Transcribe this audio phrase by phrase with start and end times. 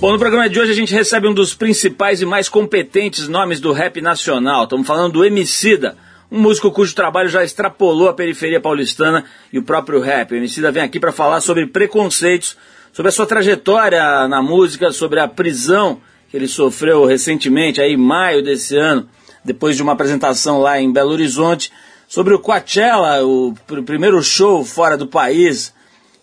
[0.00, 3.60] Bom, no programa de hoje a gente recebe um dos principais e mais competentes nomes
[3.60, 4.64] do rap nacional.
[4.64, 5.94] Estamos falando do Emicida,
[6.32, 10.32] um músico cujo trabalho já extrapolou a periferia paulistana e o próprio rap.
[10.32, 12.56] O Emicida vem aqui para falar sobre preconceitos,
[12.94, 17.98] sobre a sua trajetória na música, sobre a prisão que ele sofreu recentemente, aí em
[17.98, 19.06] maio desse ano,
[19.44, 21.70] depois de uma apresentação lá em Belo Horizonte,
[22.08, 25.74] sobre o Coachella, o pr primeiro show fora do país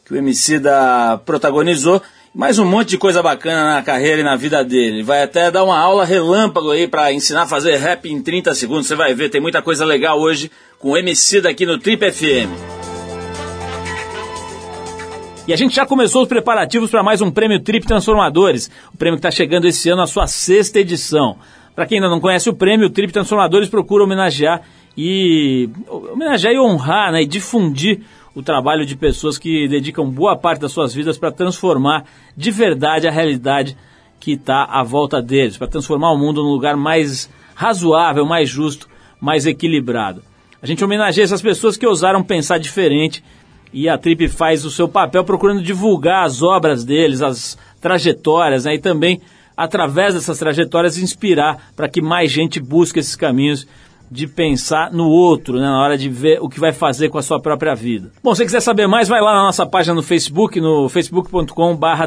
[0.03, 2.01] que o Emicida protagonizou,
[2.37, 5.01] mais um monte de coisa bacana na carreira e na vida dele.
[5.01, 8.85] Vai até dar uma aula relâmpago aí para ensinar a fazer rap em 30 segundos.
[8.85, 12.53] Você vai ver, tem muita coisa legal hoje com o MC daqui no Trip FM.
[15.47, 19.17] E a gente já começou os preparativos para mais um prêmio Trip Transformadores, o prêmio
[19.17, 21.37] que está chegando esse ano à sua sexta edição.
[21.73, 24.61] Para quem ainda não conhece o prêmio, o Trip Transformadores procura homenagear
[24.95, 28.01] e homenagear e honrar, né, e difundir
[28.37, 32.05] o trabalho de pessoas que dedicam boa parte das suas vidas para transformar
[32.37, 33.75] de verdade a realidade
[34.19, 38.87] que está à volta deles, para transformar o mundo num lugar mais razoável, mais justo,
[39.19, 40.21] mais equilibrado.
[40.61, 43.23] A gente homenageia essas pessoas que ousaram pensar diferente
[43.73, 48.75] e a Trip faz o seu papel procurando divulgar as obras deles, as trajetórias, né,
[48.75, 49.19] e também,
[49.57, 53.65] através dessas trajetórias, inspirar para que mais gente busque esses caminhos
[54.09, 57.21] de pensar no outro, né, na hora de ver o que vai fazer com a
[57.21, 58.11] sua própria vida.
[58.23, 60.89] Bom, se quiser saber mais, vai lá na nossa página no Facebook, no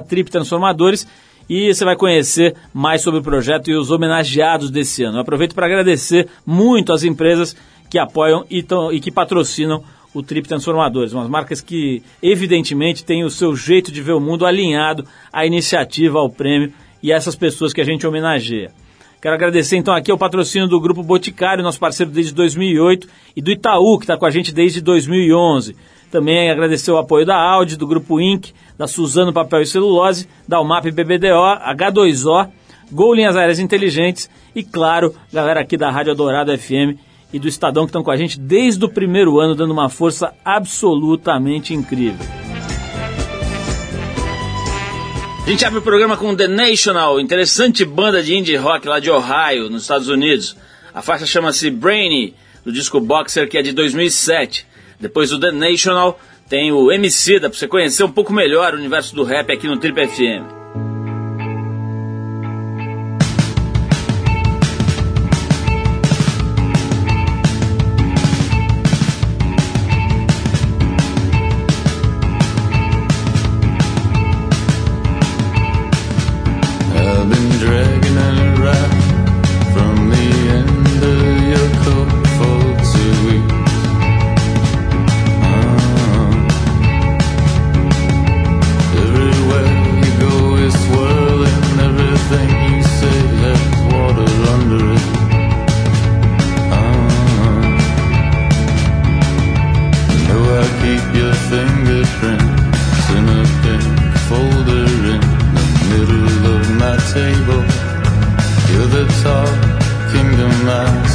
[0.08, 1.06] triptransformadores
[1.48, 5.18] e você vai conhecer mais sobre o projeto e os homenageados desse ano.
[5.18, 7.56] Eu aproveito para agradecer muito as empresas
[7.90, 9.82] que apoiam e, tão, e que patrocinam
[10.14, 14.46] o Trip Transformadores, umas marcas que evidentemente têm o seu jeito de ver o mundo
[14.46, 18.72] alinhado à iniciativa, ao prêmio e a essas pessoas que a gente homenageia.
[19.20, 23.50] Quero agradecer então aqui ao patrocínio do Grupo Boticário, nosso parceiro desde 2008, e do
[23.50, 25.76] Itaú, que está com a gente desde 2011.
[26.10, 30.58] Também agradecer o apoio da Audi, do Grupo Inc., da Suzano Papel e Celulose, da
[30.58, 31.36] UMAP BBDO,
[31.76, 32.48] H2O,
[32.90, 36.98] Gol Linhas Aéreas Inteligentes e, claro, galera aqui da Rádio Dourado FM
[37.30, 40.32] e do Estadão que estão com a gente desde o primeiro ano, dando uma força
[40.42, 42.26] absolutamente incrível.
[45.46, 49.10] A gente abre o programa com The National, interessante banda de indie rock lá de
[49.10, 50.56] Ohio, nos Estados Unidos.
[50.94, 52.34] A faixa chama-se Brainy,
[52.64, 54.66] do disco Boxer, que é de 2007.
[55.00, 58.76] Depois do The National, tem o MC, dá pra você conhecer um pouco melhor o
[58.76, 60.59] universo do rap aqui no Trip FM.
[110.70, 111.09] my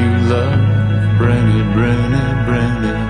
[0.00, 1.18] you love.
[1.18, 3.03] Bring it, bring it, bring it.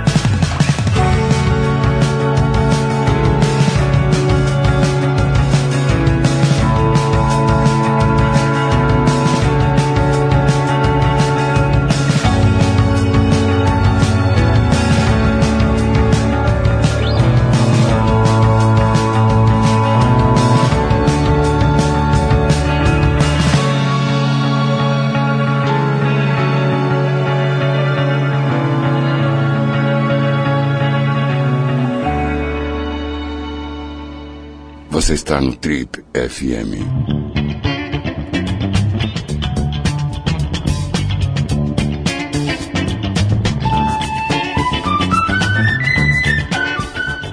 [35.14, 36.74] Está no Trip FM.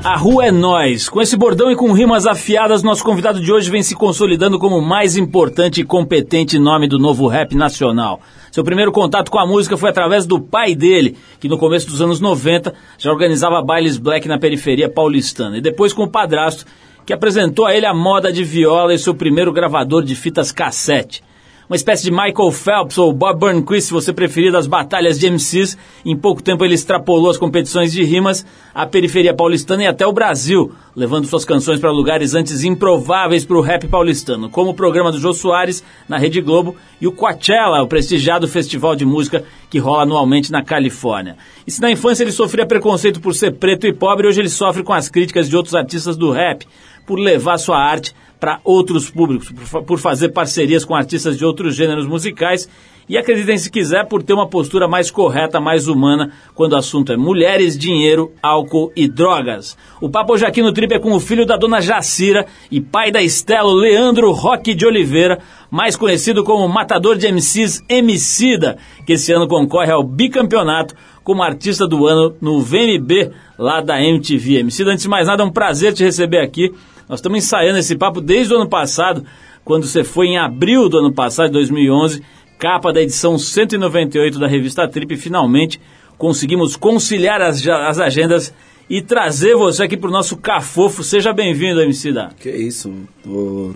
[0.03, 1.09] A rua é nós.
[1.09, 4.77] Com esse bordão e com rimas afiadas, nosso convidado de hoje vem se consolidando como
[4.77, 8.21] o mais importante e competente nome do novo rap nacional.
[8.51, 11.99] Seu primeiro contato com a música foi através do pai dele, que no começo dos
[11.99, 16.63] anos 90 já organizava bailes black na periferia paulistana, e depois com o padrasto,
[17.05, 21.23] que apresentou a ele a moda de viola e seu primeiro gravador de fitas cassete.
[21.71, 25.77] Uma espécie de Michael Phelps ou Bob Burnquist, se você preferir, das batalhas de MCs.
[26.05, 28.45] Em pouco tempo ele extrapolou as competições de rimas
[28.75, 33.55] à periferia paulistana e até o Brasil, levando suas canções para lugares antes improváveis para
[33.55, 37.81] o rap paulistano, como o programa do Jô Soares na Rede Globo e o Coachella,
[37.81, 41.37] o prestigiado festival de música que rola anualmente na Califórnia.
[41.65, 44.83] E se na infância ele sofria preconceito por ser preto e pobre, hoje ele sofre
[44.83, 46.67] com as críticas de outros artistas do rap
[47.05, 49.53] por levar sua arte para outros públicos,
[49.85, 52.67] por fazer parcerias com artistas de outros gêneros musicais
[53.07, 57.11] e acreditem se quiser por ter uma postura mais correta, mais humana quando o assunto
[57.11, 59.77] é mulheres, dinheiro, álcool e drogas.
[60.01, 63.11] O papo hoje aqui no Trip é com o filho da dona Jacira e pai
[63.11, 65.37] da Estela, Leandro Roque de Oliveira,
[65.69, 71.87] mais conhecido como matador de MCs Emicida, que esse ano concorre ao bicampeonato como artista
[71.87, 74.61] do ano no VMB lá da MTV.
[74.61, 76.73] Emicida, antes de mais nada, é um prazer te receber aqui.
[77.11, 79.25] Nós estamos ensaiando esse papo desde o ano passado,
[79.65, 82.23] quando você foi em abril do ano passado, 2011,
[82.57, 85.77] capa da edição 198 da revista Trip, finalmente
[86.17, 88.53] conseguimos conciliar as, as agendas
[88.91, 91.01] e trazer você aqui para o nosso Cafofo.
[91.01, 92.31] Seja bem-vindo, MC Da.
[92.37, 92.93] Que isso,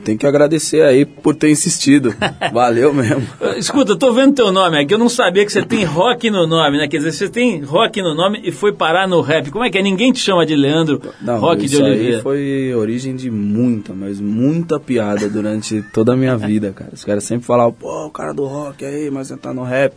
[0.04, 2.14] tem que agradecer aí por ter insistido.
[2.52, 3.26] Valeu mesmo.
[3.56, 6.46] Escuta, eu tô vendo teu nome aqui, eu não sabia que você tem rock no
[6.46, 6.90] nome, né?
[6.90, 9.50] Quer dizer, você tem rock no nome e foi parar no rap.
[9.52, 9.82] Como é que é?
[9.82, 12.18] Ninguém te chama de Leandro não, Rock de Oliveira.
[12.18, 16.92] Aí foi origem de muita, mas muita piada durante toda a minha vida, cara.
[16.94, 19.94] Os caras sempre falavam, pô, o cara do rock aí, mas você tá no rap.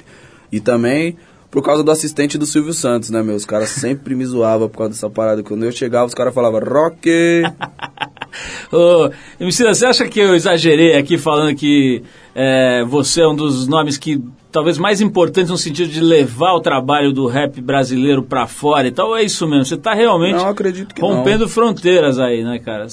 [0.52, 1.16] E também
[1.50, 3.34] por causa do assistente do Silvio Santos, né, meu?
[3.34, 5.42] Os caras sempre me zoavam por causa dessa parada.
[5.42, 7.08] Quando eu chegava, os caras falavam, rock!
[8.70, 9.10] Ô,
[9.40, 12.02] Emicida, você acha que eu exagerei aqui falando que
[12.34, 14.22] é, você é um dos nomes que
[14.52, 18.92] talvez mais importantes no sentido de levar o trabalho do rap brasileiro para fora e
[18.92, 19.08] tal?
[19.08, 19.64] Ou é isso mesmo?
[19.64, 20.54] Você tá realmente não,
[21.00, 21.48] rompendo não.
[21.48, 22.86] fronteiras aí, né, cara?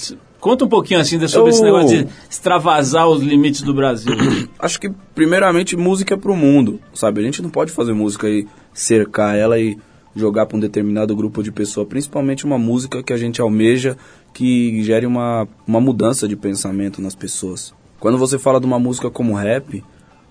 [0.45, 1.55] Conta um pouquinho assim sobre eu...
[1.55, 4.13] esse negócio de extravasar os limites do Brasil.
[4.59, 7.19] Acho que, primeiramente, música é pro mundo, sabe?
[7.19, 9.75] A gente não pode fazer música e cercar ela e
[10.15, 13.97] jogar para um determinado grupo de pessoas, principalmente uma música que a gente almeja
[14.35, 17.73] que gere uma, uma mudança de pensamento nas pessoas.
[17.99, 19.83] Quando você fala de uma música como rap,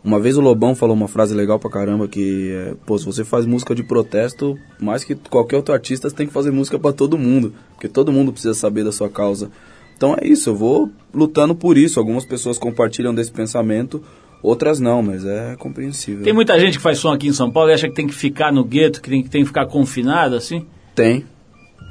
[0.05, 3.25] uma vez o Lobão falou uma frase legal pra caramba que é, pô, se você
[3.25, 6.93] faz música de protesto, mais que qualquer outro artista, você tem que fazer música para
[6.93, 9.51] todo mundo, porque todo mundo precisa saber da sua causa.
[9.97, 11.99] Então é isso, eu vou lutando por isso.
[11.99, 14.03] Algumas pessoas compartilham desse pensamento,
[14.43, 16.25] outras não, mas é compreensível.
[16.25, 18.15] Tem muita gente que faz som aqui em São Paulo e acha que tem que
[18.15, 20.67] ficar no gueto, que tem, que tem que ficar confinado, assim?
[20.95, 21.25] Tem,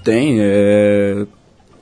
[0.03, 0.37] tem.
[0.39, 1.25] É...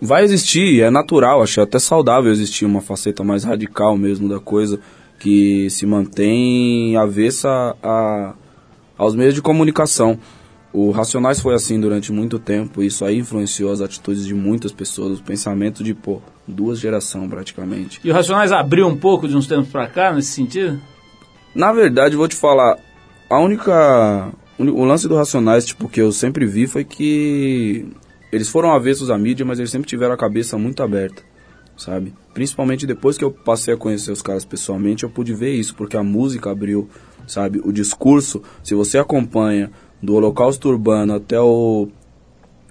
[0.02, 4.80] Vai existir, é natural, acho até saudável existir uma faceta mais radical mesmo da coisa,
[5.20, 8.34] que se mantém avessa a,
[8.98, 10.18] aos meios de comunicação.
[10.74, 15.14] O Racionais foi assim durante muito tempo, isso aí influenciou as atitudes de muitas pessoas,
[15.14, 18.00] os pensamentos de, pô, duas gerações praticamente.
[18.04, 20.80] E o Racionais abriu um pouco de uns tempos pra cá nesse sentido?
[21.54, 22.78] Na verdade, vou te falar,
[23.30, 24.32] a única.
[24.58, 27.88] O lance do Racionais, tipo, que eu sempre vi foi que
[28.32, 31.24] eles foram avessos à mídia, mas eles sempre tiveram a cabeça muito aberta,
[31.76, 32.14] sabe?
[32.34, 35.98] Principalmente depois que eu passei a conhecer os caras pessoalmente, eu pude ver isso, porque
[35.98, 36.88] a música abriu,
[37.26, 37.60] sabe?
[37.66, 41.88] O discurso, se você acompanha do Holocausto Urbano até o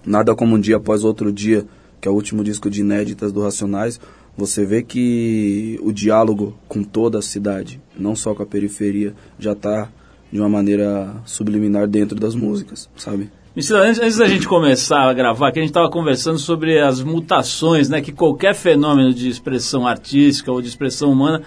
[0.05, 1.65] Nada Como um Dia Após Outro Dia,
[2.01, 4.01] que é o último disco de inéditas do Racionais,
[4.37, 9.53] você vê que o diálogo com toda a cidade, não só com a periferia, já
[9.53, 9.89] está
[10.33, 13.31] de uma maneira subliminar dentro das músicas, sabe?
[13.57, 17.89] Antes, antes da gente começar a gravar, que a gente estava conversando sobre as mutações,
[17.89, 21.43] né, que qualquer fenômeno de expressão artística ou de expressão humana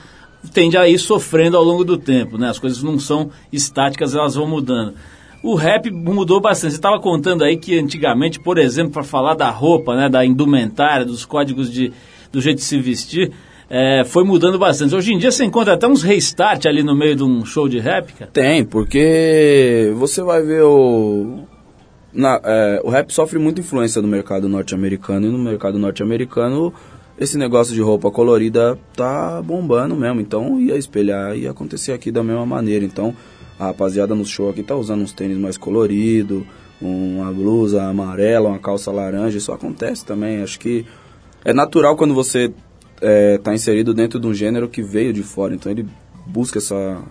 [0.54, 2.50] tende a ir sofrendo ao longo do tempo, né?
[2.50, 4.94] As coisas não são estáticas, elas vão mudando.
[5.44, 6.72] O rap mudou bastante.
[6.72, 11.06] Você estava contando aí que antigamente, por exemplo, para falar da roupa, né, da indumentária,
[11.06, 11.92] dos códigos de,
[12.32, 13.32] do jeito de se vestir,
[13.70, 14.96] é, foi mudando bastante.
[14.96, 17.80] Hoje em dia você encontra até uns restart ali no meio de um show de
[17.80, 18.32] rap, cara.
[18.32, 21.40] Tem, porque você vai ver o.
[22.14, 26.74] na- é, o rap sofre muita influência do mercado norte-americano e no mercado norte-americano
[27.20, 30.20] esse negócio de roupa colorida tá bombando mesmo.
[30.22, 32.84] Então ia espelhar e acontecer aqui da mesma maneira.
[32.86, 33.14] Então
[33.60, 36.44] a rapaziada no show aqui tá usando uns tênis mais coloridos,
[36.82, 39.38] uma blusa amarela, uma calça laranja.
[39.38, 40.42] Isso acontece também.
[40.42, 40.86] Acho que
[41.46, 42.52] é natural quando você
[43.02, 45.54] é, tá inserido dentro de um gênero que veio de fora.
[45.54, 45.88] Então ele
[46.26, 47.02] busca essa,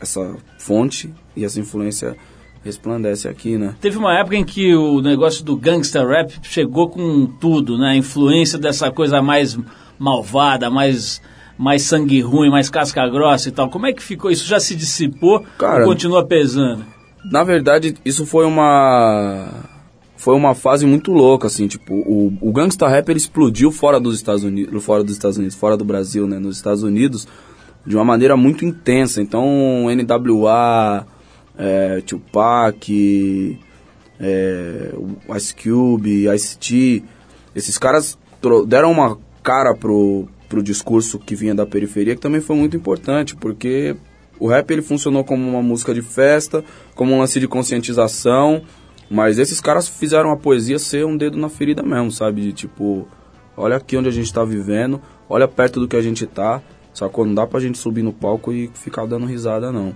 [0.00, 2.16] essa fonte e essa influência
[2.64, 3.76] resplandece aqui, né?
[3.80, 7.90] Teve uma época em que o negócio do gangsta rap chegou com tudo, né?
[7.90, 9.56] A influência dessa coisa mais
[9.98, 11.22] malvada, mais,
[11.58, 13.70] mais sangue ruim, mais casca grossa e tal.
[13.70, 14.30] Como é que ficou?
[14.30, 16.84] Isso já se dissipou Cara, ou continua pesando?
[17.30, 19.64] Na verdade, isso foi uma
[20.16, 24.16] foi uma fase muito louca, assim, tipo, o, o gangsta rap ele explodiu fora dos
[24.16, 27.28] Estados Unidos, fora dos Estados Unidos, fora do Brasil, né, nos Estados Unidos,
[27.86, 29.22] de uma maneira muito intensa.
[29.22, 31.06] Então, NWA,
[31.56, 33.60] é, Tupac,
[34.18, 34.94] é,
[35.36, 37.04] Ice Cube, Ice-T,
[37.54, 38.18] esses caras
[38.66, 43.34] deram uma cara pro, pro discurso que vinha da periferia, que também foi muito importante,
[43.34, 43.96] porque
[44.38, 48.62] o rap ele funcionou como uma música de festa, como um lance de conscientização,
[49.10, 52.42] mas esses caras fizeram a poesia ser um dedo na ferida mesmo, sabe?
[52.42, 53.08] De tipo,
[53.56, 56.62] olha aqui onde a gente tá vivendo, olha perto do que a gente tá,
[56.92, 57.24] sacou?
[57.24, 59.94] Não dá pra gente subir no palco e ficar dando risada, não.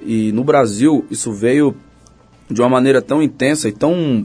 [0.00, 1.76] E no Brasil, isso veio
[2.50, 4.24] de uma maneira tão intensa e tão,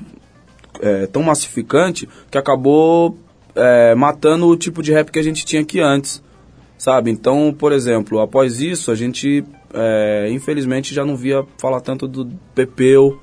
[0.82, 3.18] é, tão massificante que acabou
[3.58, 6.24] é, matando o tipo de rap que a gente tinha aqui antes,
[6.78, 7.10] sabe?
[7.10, 12.30] Então, por exemplo, após isso, a gente, é, infelizmente, já não via falar tanto do
[12.54, 13.20] Pepeu,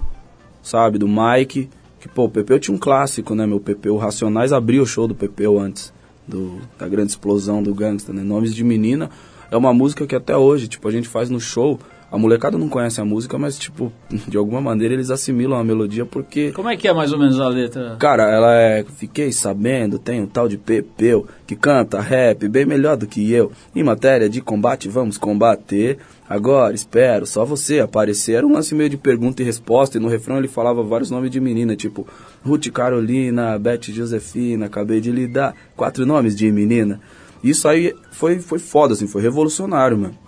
[0.62, 0.98] sabe?
[0.98, 1.70] Do Mike.
[2.00, 3.60] Que, pô, o Pepeu tinha um clássico, né, meu?
[3.60, 5.92] Pepeu Racionais abriu o show do Pepeu antes
[6.26, 8.22] do, da grande explosão do gangsta, né?
[8.22, 9.10] Nomes de Menina
[9.50, 11.78] é uma música que até hoje, tipo, a gente faz no show.
[12.14, 13.92] A molecada não conhece a música, mas, tipo,
[14.28, 16.52] de alguma maneira eles assimilam a melodia porque...
[16.52, 17.96] Como é que é mais ou menos a letra?
[17.98, 18.84] Cara, ela é.
[18.84, 23.50] Fiquei sabendo, tem um tal de Pepeu que canta rap bem melhor do que eu.
[23.74, 25.98] Em matéria de combate, vamos combater.
[26.28, 28.34] Agora, espero, só você aparecer.
[28.34, 29.98] Era um lance meio de pergunta e resposta.
[29.98, 32.06] E no refrão ele falava vários nomes de menina, tipo
[32.44, 37.00] Ruth Carolina, Beth Josefina, acabei de lhe dar quatro nomes de menina.
[37.42, 40.23] Isso aí foi, foi foda, assim, foi revolucionário, mano.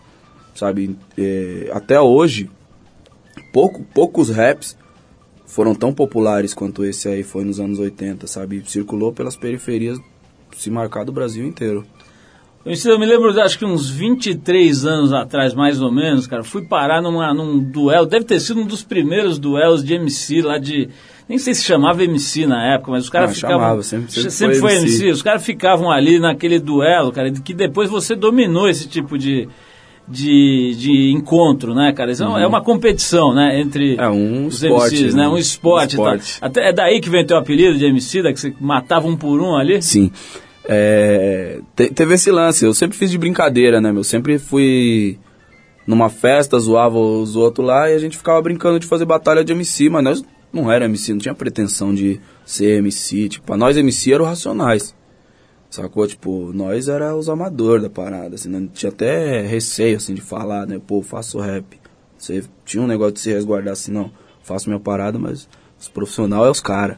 [0.57, 0.97] Sabe?
[1.17, 2.51] É, até hoje,
[3.53, 4.77] pouco, poucos raps
[5.47, 8.63] foram tão populares quanto esse aí foi nos anos 80, sabe?
[8.67, 9.99] Circulou pelas periferias,
[10.57, 11.85] se marcar do Brasil inteiro.
[12.65, 17.01] Eu me- lembro, acho que uns 23 anos atrás, mais ou menos, cara, fui parar
[17.01, 20.89] numa, num duelo, deve ter sido um dos primeiros duelos de MC lá de...
[21.29, 23.57] Nem sei se chamava MC na época, mas os caras Ah, ficavam...
[23.61, 24.95] chamava, sempre- sempre sempre foi foi MC.
[25.05, 25.11] MC.
[25.13, 29.49] Os caras ficavam ali naquele duelo, cara, que depois você dominou esse tipo de,
[30.09, 32.13] de, de encontro, né, cara?
[32.13, 34.01] Isso é uma- é uma competição, né, entre Uhum.
[34.01, 35.23] É um os esporte, MCs, né?
[35.23, 35.29] né?
[35.29, 36.17] Um esporte, Um tá?
[36.17, 36.39] esporte.
[36.41, 39.41] Até é daí que vem teu apelido de MC, da que você matava um por
[39.41, 39.83] um ali?
[39.83, 40.11] Sim.
[40.69, 44.03] É, te- teve esse lance, eu sempre fiz de brincadeira, né, meu?
[44.05, 45.19] Sempre fui
[45.87, 49.53] numa festa, zoava os outros lá e a gente ficava brincando de fazer batalha de
[49.53, 53.29] MC, mas nós não era MC, não tinha pretensão de ser MC.
[53.29, 54.95] Tipo, pra nós MC era o Racionais.
[55.71, 56.07] Sacou?
[56.07, 60.67] Tipo, nós era os amadores da parada, assim, não tinha até receio, assim, de falar,
[60.67, 60.81] né?
[60.85, 61.79] Pô, faço rap.
[62.17, 64.11] Você tinha um negócio de se resguardar assim, não,
[64.43, 66.97] faço minha parada, mas os profissional é os caras.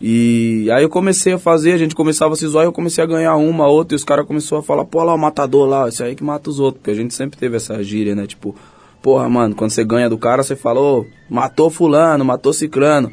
[0.00, 3.06] E aí eu comecei a fazer, a gente começava a se zoar, eu comecei a
[3.06, 6.02] ganhar uma, outra, e os caras começaram a falar, pô, lá o matador lá, esse
[6.02, 8.26] aí que mata os outros, porque a gente sempre teve essa gíria, né?
[8.26, 8.52] Tipo,
[9.00, 13.12] porra, mano, quando você ganha do cara, você falou, matou fulano, matou ciclano.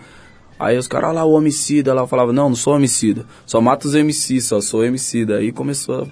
[0.59, 3.95] Aí os caras lá, o homicida, lá falava, não, não sou homicida, só mato os
[3.95, 5.37] MC, só sou homicida.
[5.37, 6.05] Aí começou,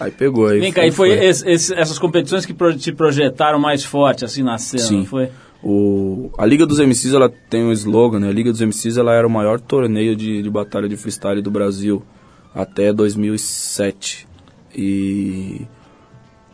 [0.00, 0.58] aí pegou aí.
[0.58, 4.42] Vem cá, e foi, esse- esse- essas competições que pro- te projetaram mais forte, assim,
[4.42, 5.04] na cena, Sim.
[5.04, 5.28] foi?
[5.62, 8.28] O, a Liga dos MCs ela tem um slogan, né?
[8.28, 11.50] A Liga dos MCs ela era o maior torneio de, de batalha de freestyle do
[11.50, 12.02] Brasil
[12.54, 14.26] até 2007.
[14.76, 15.62] E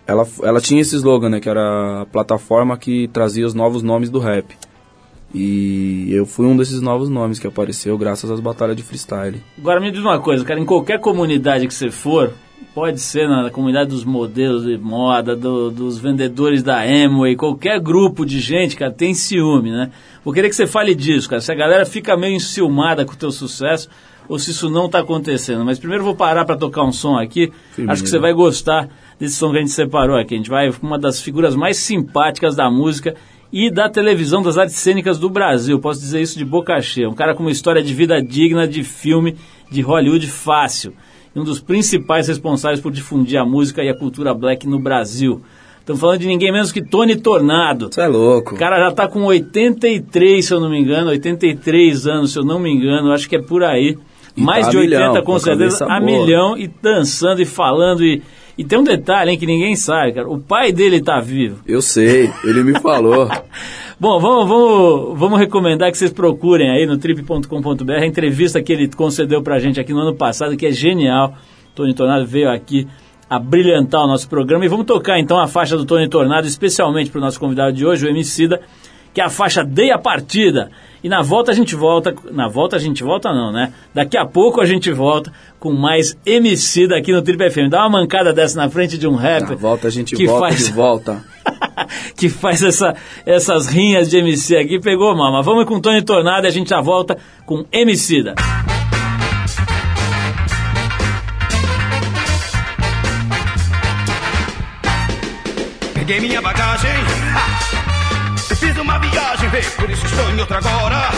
[0.07, 1.41] ela, ela tinha esse slogan, né?
[1.41, 4.57] Que era a plataforma que trazia os novos nomes do rap.
[5.35, 9.41] E eu fui um desses novos nomes que apareceu graças às batalhas de freestyle.
[9.59, 12.33] Agora me diz uma coisa, cara, em qualquer comunidade que você for,
[12.75, 18.27] pode ser na comunidade dos modelos de moda, do- dos vendedores da Amway, qualquer grupo
[18.27, 19.91] de gente, cara, tem ciúme, né?
[20.25, 23.17] Vou querer que você fale disso, cara, se a galera fica meio enciumada com o
[23.17, 23.89] teu sucesso,
[24.29, 25.65] ou se isso não tá acontecendo.
[25.65, 27.93] Mas primeiro vou parar para tocar um som aqui, Firmeza.
[27.93, 30.35] acho que você vai gostar desse som que a gente separou aqui.
[30.35, 33.15] A gente vai com uma das figuras mais simpáticas da música
[33.53, 35.79] e da televisão das artes cênicas do Brasil.
[35.81, 37.09] Posso dizer isso de boca cheia.
[37.09, 39.37] Um cara com uma história de vida digna de filme
[39.71, 40.93] de Hollywood fácil.
[41.35, 45.43] E um dos principais responsáveis por difundir a música e a cultura black no Brasil.
[45.81, 47.89] Estamos falando de ninguém menos que Tony Tornado.
[47.91, 48.55] Você é louco.
[48.55, 52.45] O cara já está com 83, se eu não me engano, 83 anos, se eu
[52.45, 53.97] não me engano, acho que é por aí.
[54.37, 58.05] E Mais tá de a 80 milhão, com certeza, a milhão e dançando e falando
[58.05, 58.23] e
[58.61, 60.29] e tem um detalhe, hein, que ninguém sabe, cara.
[60.29, 61.63] O pai dele tá vivo.
[61.67, 63.27] Eu sei, ele me falou.
[63.99, 68.87] Bom, vamos, vamos, vamos recomendar que vocês procurem aí no trip.com.br a entrevista que ele
[68.89, 71.39] concedeu pra gente aqui no ano passado, que é genial.
[71.75, 72.87] Tony Tornado veio aqui
[73.31, 74.67] a brilhantar o nosso programa.
[74.67, 78.05] E vamos tocar então a faixa do Tony Tornado, especialmente pro nosso convidado de hoje,
[78.05, 78.61] o Emicida,
[79.15, 80.71] que é a faixa Dei a Partida.
[81.03, 82.15] E na volta a gente volta.
[82.31, 83.73] Na volta a gente volta, não, né?
[83.95, 87.71] Daqui a pouco a gente volta com mais Emicida aqui no Trip FM.
[87.71, 89.51] Dá uma mancada dessa na frente de um rapper.
[89.51, 90.67] Na volta a gente que volta faz...
[90.67, 91.25] de volta.
[92.17, 95.33] que faz essa, essas rinhas de MC aqui, pegou mal.
[95.33, 97.17] Mas vamos com Tony Tornado e a gente já volta
[97.47, 98.35] com Emicida.
[105.95, 106.91] Peguei minha bagagem
[109.51, 111.11] por isso estou em outra agora.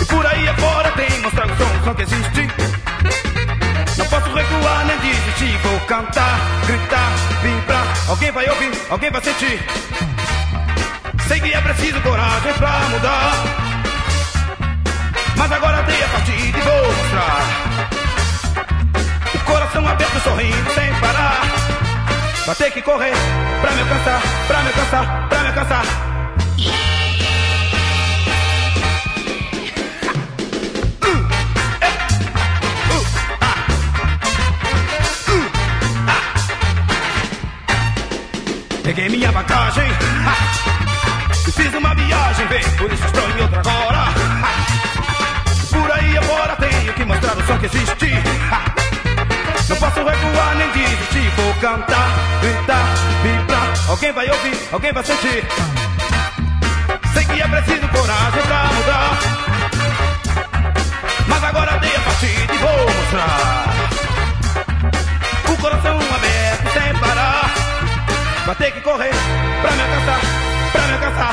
[0.00, 2.48] E por aí afora tem mostrar o som, som que existe.
[3.98, 7.10] Não posso recuar nem desistir, vou cantar, gritar,
[7.42, 7.86] vibrar.
[8.08, 9.60] Alguém vai ouvir, alguém vai sentir.
[11.26, 13.32] Sei que é preciso coragem pra mudar.
[15.36, 17.40] Mas agora dei a partida e vou mostrar.
[19.34, 21.42] O coração aberto, sorrindo sem parar.
[22.46, 23.14] Vai ter que correr
[23.60, 26.13] pra me alcançar, pra me alcançar, pra me alcançar.
[38.84, 39.90] Peguei minha bagagem
[41.48, 44.04] e fiz uma viagem, vem, por isso estou em outra agora.
[45.72, 48.12] Por aí afora tenho que mostrar o som que existe.
[49.70, 52.10] Não posso recuar nem desistir, vou cantar,
[52.42, 52.84] gritar,
[53.22, 53.72] vibrar.
[53.88, 55.46] Alguém vai ouvir, alguém vai sentir.
[57.14, 59.18] Sei que é preciso coragem pra mudar.
[61.26, 63.64] Mas agora dei a partida e vou mostrar.
[65.48, 67.23] O coração aberto sem parar.
[68.46, 69.10] Vai ter que correr
[69.62, 70.20] pra me alcançar,
[70.70, 71.32] pra me alcançar.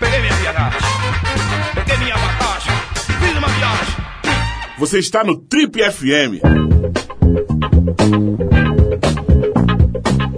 [0.00, 0.80] Peguei minha viagem,
[1.74, 2.72] peguei minha bagagem,
[3.20, 3.96] fiz uma viagem.
[4.78, 6.40] Você está no Trip FM.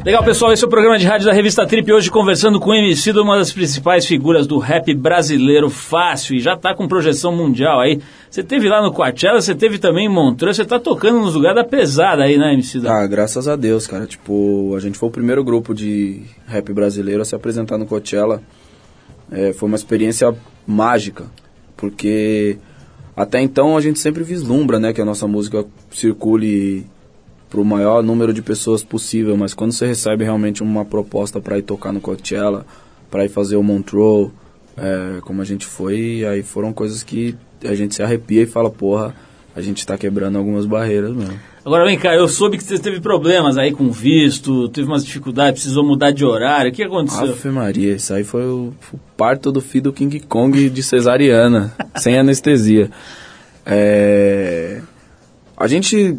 [0.05, 1.91] Legal, pessoal, esse é o programa de rádio da revista Trip.
[1.91, 6.55] Hoje conversando com o MC, uma das principais figuras do rap brasileiro fácil e já
[6.55, 8.03] tá com projeção mundial aí.
[8.29, 11.57] Você teve lá no Coachella, você teve também em Montreux, você tá tocando nos lugares
[11.57, 12.87] da pesada aí, né, MC?
[12.87, 14.05] Ah, graças a Deus, cara.
[14.05, 18.43] Tipo, a gente foi o primeiro grupo de rap brasileiro a se apresentar no Coachella.
[19.33, 20.37] É, foi uma experiência
[20.67, 21.25] mágica,
[21.79, 22.59] porque
[23.17, 26.85] até então a gente sempre vislumbra, né, que a nossa música circule
[27.55, 31.57] para o maior número de pessoas possível, mas quando você recebe realmente uma proposta para
[31.57, 32.67] ir tocar no Coachella,
[33.09, 34.33] para ir fazer o Montreux,
[34.77, 38.69] é, como a gente foi, aí foram coisas que a gente se arrepia e fala,
[38.69, 39.15] porra,
[39.55, 41.39] a gente está quebrando algumas barreiras mesmo.
[41.65, 45.63] Agora vem cá, eu soube que você teve problemas aí com visto, teve umas dificuldades,
[45.63, 46.73] precisou mudar de horário.
[46.73, 47.23] O que aconteceu?
[47.23, 51.73] Ave Maria, isso aí foi o, o parto do filho do King Kong de cesariana,
[51.99, 52.91] sem anestesia.
[53.65, 54.81] É,
[55.57, 56.19] a gente,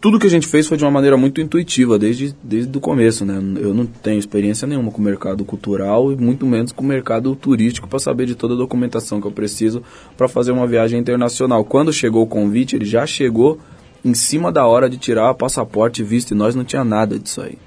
[0.00, 3.24] tudo que a gente fez foi de uma maneira muito intuitiva, desde, desde o começo,
[3.24, 3.34] né?
[3.60, 7.34] Eu não tenho experiência nenhuma com o mercado cultural e muito menos com o mercado
[7.34, 9.82] turístico para saber de toda a documentação que eu preciso
[10.16, 11.64] para fazer uma viagem internacional.
[11.64, 13.58] Quando chegou o convite, ele já chegou
[14.04, 17.58] em cima da hora de tirar passaporte visto, e nós não tinha nada disso aí.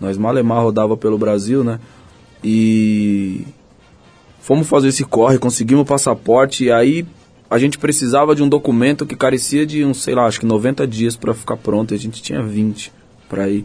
[0.00, 1.78] Nós malemar rodava pelo Brasil, né?
[2.42, 3.44] E
[4.40, 7.06] fomos fazer esse corre, conseguimos o passaporte e aí
[7.50, 10.86] a gente precisava de um documento que carecia de uns, sei lá, acho que 90
[10.86, 12.92] dias para ficar pronto, e a gente tinha 20
[13.28, 13.64] para ir.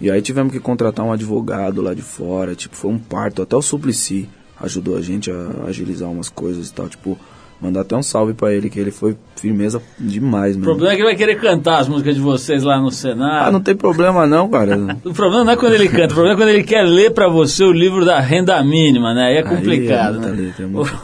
[0.00, 3.54] E aí tivemos que contratar um advogado lá de fora, tipo, foi um parto, até
[3.56, 4.28] o Suplicy
[4.60, 7.16] ajudou a gente a agilizar umas coisas e tal, tipo,
[7.60, 10.70] mandar até um salve para ele, que ele foi firmeza demais, O mano.
[10.70, 13.48] problema é que ele vai querer cantar as músicas de vocês lá no Senado.
[13.48, 14.76] Ah, não tem problema não, cara.
[15.04, 17.28] O problema não é quando ele canta, o problema é quando ele quer ler pra
[17.28, 19.22] você o livro da renda mínima, né?
[19.26, 20.30] Aí é Aí é complicado, né?
[20.30, 20.98] letra, é muito-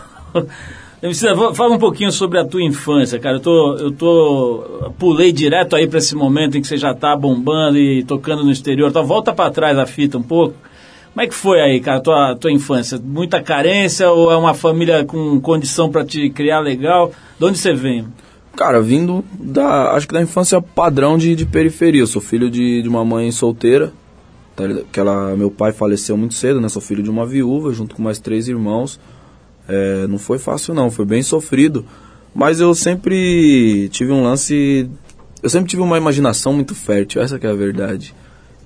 [1.05, 3.37] Emicida, vou- fala um pouquinho sobre a tua infância, cara.
[3.37, 7.15] Eu tô, eu tô, pulei direto aí pra esse momento em que você já tá
[7.15, 8.89] bombando e tocando no exterior.
[8.89, 10.55] Então, volta pra trás a fita um pouco.
[11.13, 12.99] Como é que foi aí, cara, tua, tua infância?
[13.05, 17.13] Muita carência ou é uma família com condição para te criar legal?
[17.39, 18.07] De onde você vem?
[18.57, 19.91] Cara, vindo da.
[19.93, 22.01] Acho que da infância padrão de, de periferia.
[22.01, 23.93] Eu sou filho de, de uma mãe solteira.
[24.57, 26.69] Tá, que ela, meu pai faleceu muito cedo, né?
[26.71, 28.99] Sou filho de uma viúva, junto com mais três irmãos.
[29.69, 30.91] É, não foi fácil, não.
[30.91, 31.85] Foi bem sofrido.
[32.35, 34.89] Mas eu sempre tive um lance.
[35.43, 38.15] Eu sempre tive uma imaginação muito fértil, essa é a verdade.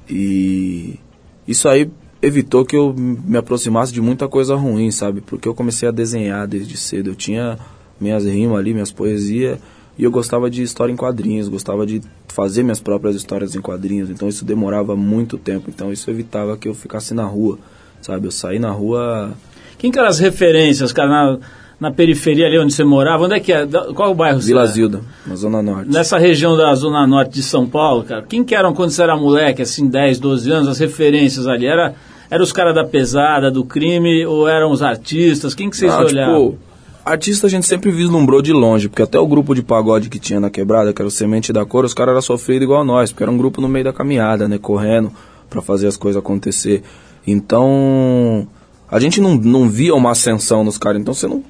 [0.09, 0.99] E
[1.47, 1.91] isso aí
[2.23, 5.21] evitou que eu me aproximasse de muita coisa ruim, sabe?
[5.21, 7.11] Porque eu comecei a desenhar desde cedo.
[7.11, 7.59] Eu tinha
[8.01, 9.59] minhas rimas ali, minhas poesias,
[9.99, 14.09] e eu gostava de história em quadrinhos, gostava de fazer minhas próprias histórias em quadrinhos.
[14.09, 15.69] Então isso demorava muito tempo.
[15.69, 17.59] Então isso evitava que eu ficasse na rua,
[18.01, 18.27] sabe?
[18.27, 19.35] Eu saí na rua.
[19.79, 21.39] Quem que eram as referências, cara, na,
[21.81, 23.25] na periferia ali onde você morava?
[23.25, 23.67] Onde é que é?
[23.95, 24.41] Qual é o bairro?
[24.41, 25.91] Vila Zilda, na Zona Norte.
[25.91, 29.17] Nessa região da Zona Norte de São Paulo, cara, quem que eram quando você era
[29.17, 31.67] moleque, assim, 10, 12 anos, as referências ali?
[31.67, 31.95] Era,
[32.29, 35.55] era os caras da pesada, do crime, ou eram os artistas?
[35.55, 36.51] Quem que vocês Ah, olhavam?
[36.51, 36.59] tipo,
[37.05, 40.41] artista a gente sempre vislumbrou de longe, porque até o grupo de pagode que tinha
[40.41, 43.23] na quebrada, que era o Semente da Cor, os caras eram sofridos igual nós, porque
[43.23, 45.11] era um grupo no meio da caminhada, né, correndo
[45.49, 46.83] pra fazer as coisas acontecer.
[47.27, 48.47] Então,
[48.91, 51.45] a gente não, não via uma ascensão nos caras, então você não,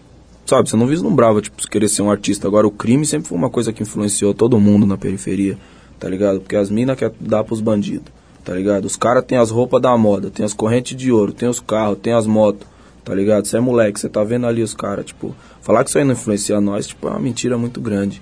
[0.44, 2.48] sabe, você não vislumbrava, tipo, querer ser um artista.
[2.48, 5.56] Agora, o crime sempre foi uma coisa que influenciou todo mundo na periferia,
[6.00, 6.40] tá ligado?
[6.40, 8.12] Porque as minas querem dar pros bandidos,
[8.44, 8.84] tá ligado?
[8.84, 11.98] Os caras têm as roupas da moda, tem as correntes de ouro, tem os carros,
[12.02, 12.66] tem as motos,
[13.04, 13.46] tá ligado?
[13.46, 16.12] Você é moleque, você tá vendo ali os caras, tipo, falar que isso aí não
[16.12, 18.20] influencia nós, tipo, é uma mentira muito grande,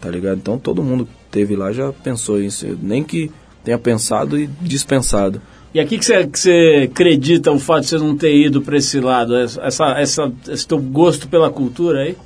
[0.00, 0.38] tá ligado?
[0.38, 3.30] Então todo mundo que teve lá já pensou isso, nem que
[3.62, 5.40] tenha pensado e dispensado.
[5.76, 8.78] E aqui que você, que você acredita o fato de você não ter ido para
[8.78, 9.60] esse lado, essa,
[9.98, 12.16] essa, esse teu gosto pela cultura aí?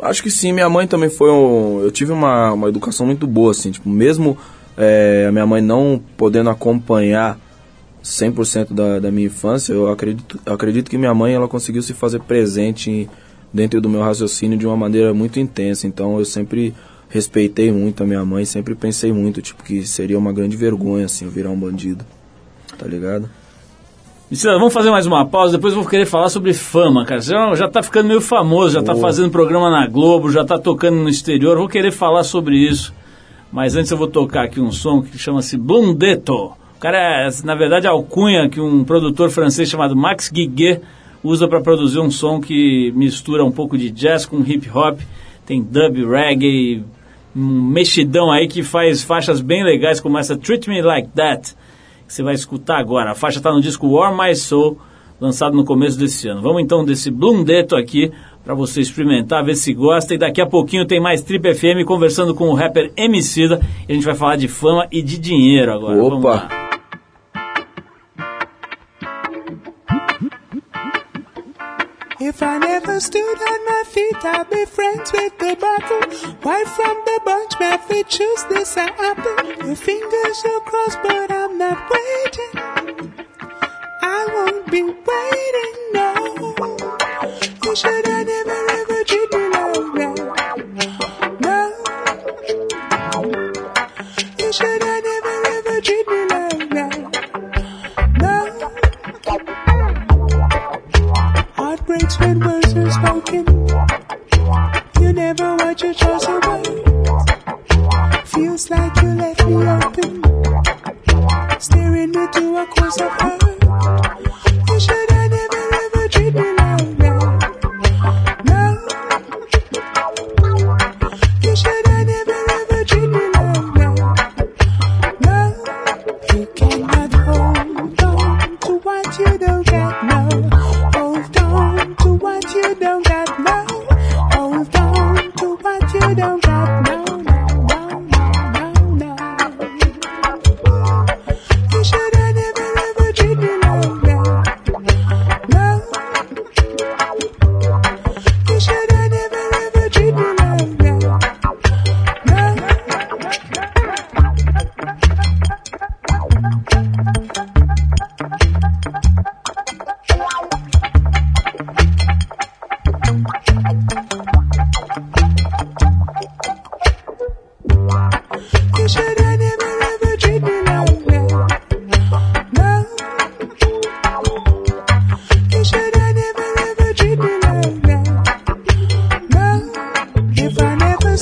[0.00, 1.80] Acho que sim, minha mãe também foi um.
[1.82, 4.38] Eu tive uma, uma educação muito boa, assim, tipo, mesmo
[4.76, 7.40] é, a minha mãe não podendo acompanhar
[8.04, 11.92] 100% da, da minha infância, eu acredito, eu acredito que minha mãe ela conseguiu se
[11.94, 13.08] fazer presente em-
[13.52, 15.88] dentro do meu raciocínio de uma maneira muito intensa.
[15.88, 16.72] Então eu sempre
[17.08, 21.24] respeitei muito a minha mãe, sempre pensei muito, tipo, que seria uma grande vergonha, assim,
[21.24, 22.04] eu virar um bandido.
[22.82, 23.30] Tá ligado?
[24.58, 27.20] Vamos fazer mais uma pausa, depois eu vou querer falar sobre fama, cara.
[27.20, 30.58] Você já, já tá ficando meio famoso, já tá fazendo programa na Globo, já tá
[30.58, 32.92] tocando no exterior, vou querer falar sobre isso.
[33.52, 36.34] Mas antes eu vou tocar aqui um som que chama-se Blundetto.
[36.34, 40.80] O cara é, na verdade, a alcunha que um produtor francês chamado Max Guiguet
[41.22, 44.98] usa para produzir um som que mistura um pouco de jazz com hip hop,
[45.46, 46.82] tem dub, reggae,
[47.36, 51.54] um mexidão aí que faz faixas bem legais como essa Treat Me Like That
[52.12, 53.12] você vai escutar agora.
[53.12, 54.76] A faixa está no disco War My Soul,
[55.18, 56.42] lançado no começo desse ano.
[56.42, 58.12] Vamos então desse Blundetto aqui
[58.44, 60.14] para você experimentar, ver se gosta.
[60.14, 63.60] E daqui a pouquinho tem mais Trip FM conversando com o rapper Emicida.
[63.88, 65.96] E a gente vai falar de fama e de dinheiro agora.
[65.96, 66.61] Vamos Opa!
[72.34, 76.34] If I never stood on my feet, I'd be friends with the bottle.
[76.40, 79.66] Why from the bunch, feet choose this apple?
[79.66, 83.12] Your fingers are crossed, but I'm not waiting.
[84.00, 86.11] I won't be waiting, no.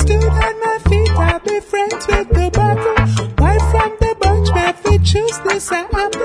[0.00, 2.94] Stood on my feet, I'd be friends with the bottle.
[3.44, 6.19] Right from the bunch, my feet choose this apple.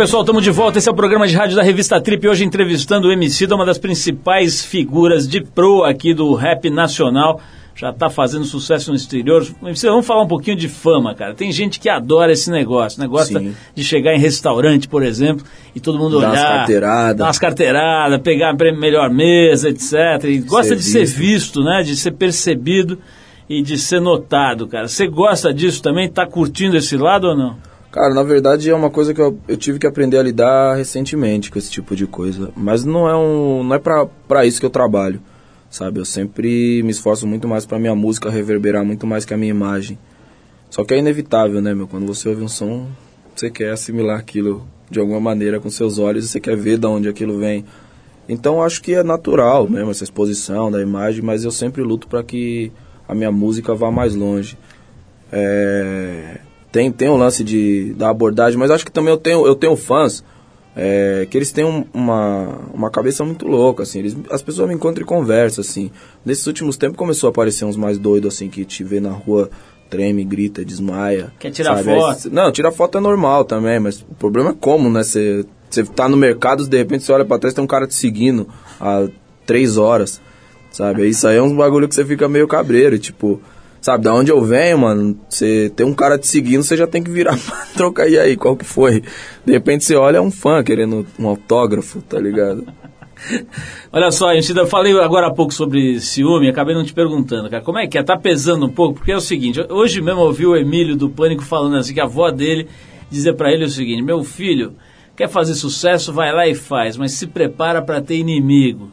[0.00, 0.78] Pessoal, estamos de volta.
[0.78, 2.26] Esse é o programa de rádio da revista Trip.
[2.26, 7.38] Hoje entrevistando o MC, uma das principais figuras de pro aqui do rap nacional.
[7.74, 9.46] Já está fazendo sucesso no exterior.
[9.62, 11.34] MC, vamos falar um pouquinho de fama, cara.
[11.34, 13.06] Tem gente que adora esse negócio, né?
[13.06, 13.54] Gosta Sim.
[13.74, 15.44] de chegar em restaurante, por exemplo,
[15.76, 16.56] e todo mundo Dar umas olhar.
[16.56, 17.16] carteiradas.
[17.18, 20.24] Dar umas carteiradas, pegar a melhor mesa, etc.
[20.24, 21.62] E gosta Ser de ser visto.
[21.62, 21.82] né?
[21.82, 22.98] De ser percebido
[23.46, 24.88] e de ser notado, cara.
[24.88, 26.08] Você gosta disso também?
[26.08, 27.69] Tá curtindo esse lado ou não?
[27.90, 31.50] Cara, na verdade é uma coisa que eu, eu tive que aprender a lidar recentemente
[31.50, 32.52] com esse tipo de coisa.
[32.56, 35.20] Mas não é um, não é pra, pra isso que eu trabalho,
[35.68, 35.98] sabe?
[35.98, 39.50] Eu sempre me esforço muito mais pra minha música reverberar muito mais que a minha
[39.50, 39.98] imagem.
[40.70, 41.88] Só que é inevitável, né, meu?
[41.88, 42.86] Quando você ouve um som,
[43.34, 46.86] você quer assimilar aquilo de alguma maneira com seus olhos e você quer ver de
[46.86, 47.64] onde aquilo vem.
[48.28, 52.22] Então acho que é natural mesmo essa exposição da imagem, mas eu sempre luto para
[52.22, 52.70] que
[53.08, 54.56] a minha música vá mais longe.
[55.32, 56.38] É,
[56.72, 59.74] tem tem um lance de da abordagem, mas acho que também eu tenho eu tenho
[59.76, 60.22] fãs
[60.76, 63.98] é, que eles têm um- uma, uma cabeça muito louca, assim.
[63.98, 65.90] Eles, as pessoas me encontram e conversam, assim.
[66.24, 69.50] Nesses últimos tempos começou a aparecer uns mais doidos, assim, que te vê na rua,
[69.90, 71.32] treme, grita, desmaia.
[71.40, 71.90] Quer tirar sabe?
[71.98, 72.30] Foto?
[72.32, 75.02] não, tirar foto é normal também, mas o problema é como, né?
[75.02, 75.44] Você
[75.96, 78.46] tá no mercado, de repente você olha pra trás tem um cara te seguindo
[78.80, 79.08] há
[79.44, 80.20] três horas,
[80.70, 81.06] sabe?
[81.08, 83.40] Isso aí é uns bagulho que você fica meio cabreiro, tipo...
[83.80, 87.02] Sabe, da onde eu venho, mano, você tem um cara te seguindo, você já tem
[87.02, 89.02] que virar pra trocar e aí, qual que foi?
[89.44, 92.66] De repente você olha, é um fã querendo um autógrafo, tá ligado?
[93.92, 97.62] Olha só, gente ainda falei agora há pouco sobre ciúme, acabei não te perguntando, cara.
[97.62, 98.02] Como é que é?
[98.02, 98.94] Tá pesando um pouco?
[98.94, 102.00] Porque é o seguinte, hoje mesmo eu ouvi o Emílio do Pânico falando assim, que
[102.00, 102.66] a avó dele
[103.10, 104.74] dizia pra ele o seguinte, meu filho,
[105.16, 108.90] quer fazer sucesso, vai lá e faz, mas se prepara pra ter inimigo.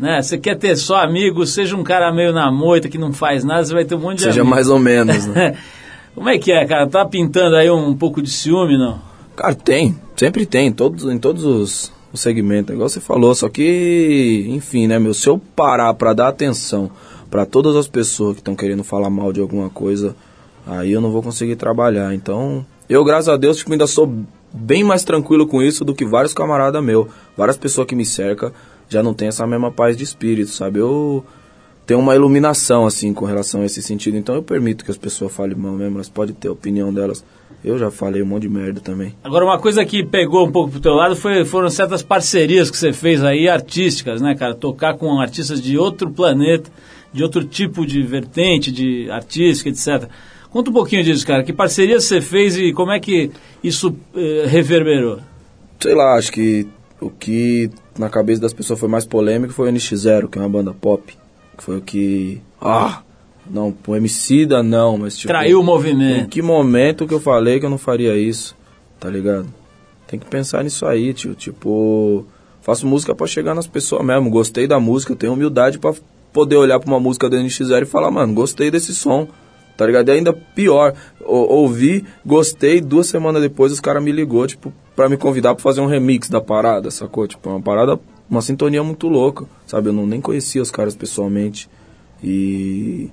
[0.00, 0.22] Né?
[0.22, 3.62] Você quer ter só amigo, seja um cara meio na moita que não faz nada,
[3.62, 5.58] você vai ter um monte de Seja mais ou menos, né?
[6.16, 6.88] Como é que é, cara?
[6.88, 8.98] Tá pintando aí um pouco de ciúme, não?
[9.36, 13.50] Cara, tem, sempre tem, em todos, em todos os, os segmentos, igual você falou, só
[13.50, 16.90] que, enfim, né, meu, se eu parar pra dar atenção
[17.30, 20.16] pra todas as pessoas que estão querendo falar mal de alguma coisa,
[20.66, 22.14] aí eu não vou conseguir trabalhar.
[22.14, 24.10] Então, eu, graças a Deus, tipo, ainda sou
[24.50, 28.50] bem mais tranquilo com isso do que vários camaradas meu, várias pessoas que me cercam
[28.90, 30.80] já não tem essa mesma paz de espírito, sabe?
[30.80, 31.24] Eu
[31.86, 35.32] tenho uma iluminação, assim, com relação a esse sentido, então eu permito que as pessoas
[35.32, 37.24] falem mal mesmo, elas podem ter a opinião delas.
[37.64, 39.14] Eu já falei um monte de merda também.
[39.22, 42.76] Agora, uma coisa que pegou um pouco pro teu lado foi, foram certas parcerias que
[42.76, 44.54] você fez aí, artísticas, né, cara?
[44.54, 46.70] Tocar com artistas de outro planeta,
[47.12, 50.08] de outro tipo de vertente, de artística, etc.
[50.50, 51.44] Conta um pouquinho disso, cara.
[51.44, 53.30] Que parcerias você fez e como é que
[53.62, 55.18] isso eh, reverberou?
[55.78, 56.66] Sei lá, acho que
[57.00, 60.48] o que na cabeça das pessoas foi mais polêmico foi o NX0, que é uma
[60.48, 61.16] banda pop.
[61.56, 62.40] Que foi o que.
[62.60, 63.02] Ah!
[63.48, 65.28] Não, o Emicida não, mas tipo.
[65.28, 66.28] Traiu o Em movimento.
[66.28, 68.56] que momento que eu falei que eu não faria isso?
[68.98, 69.46] Tá ligado?
[70.06, 71.34] Tem que pensar nisso aí, tio.
[71.34, 72.24] Tipo,
[72.62, 74.30] faço música pra chegar nas pessoas mesmo.
[74.30, 75.92] Gostei da música, tenho humildade pra
[76.32, 79.26] poder olhar pra uma música do NX0 e falar, mano, gostei desse som.
[79.80, 80.10] Tá ligado?
[80.10, 80.92] E ainda pior,
[81.24, 85.62] ou- ouvi, gostei, duas semanas depois os caras me ligou, tipo, pra me convidar pra
[85.62, 87.26] fazer um remix da parada, sacou?
[87.26, 89.88] Tipo, uma parada, uma sintonia muito louca, sabe?
[89.88, 91.66] Eu não, nem conhecia os caras pessoalmente.
[92.22, 93.08] E.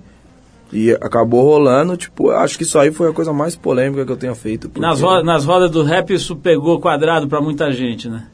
[0.73, 4.17] E acabou rolando, tipo, acho que isso aí foi a coisa mais polêmica que eu
[4.17, 4.67] tenha feito.
[4.67, 8.27] porque- Nas, nas rodas do rap isso pegou quadrado pra muita gente, né?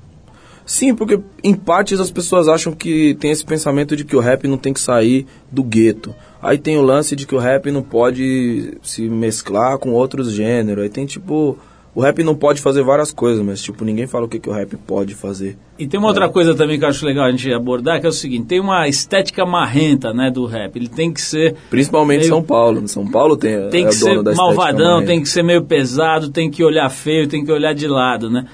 [0.65, 4.47] Sim, porque em partes as pessoas acham que tem esse pensamento de que o rap
[4.47, 6.15] não tem que sair do gueto.
[6.41, 10.83] Aí tem o lance de que o rap não pode se mesclar com outros gêneros.
[10.83, 11.57] Aí tem tipo.
[11.95, 14.51] O rap não pode fazer várias coisas, mas tipo, ninguém fala o que, que o
[14.51, 15.55] rap pode fazer.
[15.77, 18.09] E tem uma outra coisa também que eu acho legal a gente abordar, que é
[18.09, 20.75] o seguinte, tem uma estética marrenta, né, do rap.
[20.75, 22.87] Ele tem que ser Principalmente Meio- São Paulo.
[22.87, 26.49] São Paulo tem, tem é que dono ser malvadão, tem que ser meio pesado, tem
[26.49, 28.47] que olhar feio, tem que olhar de lado, né?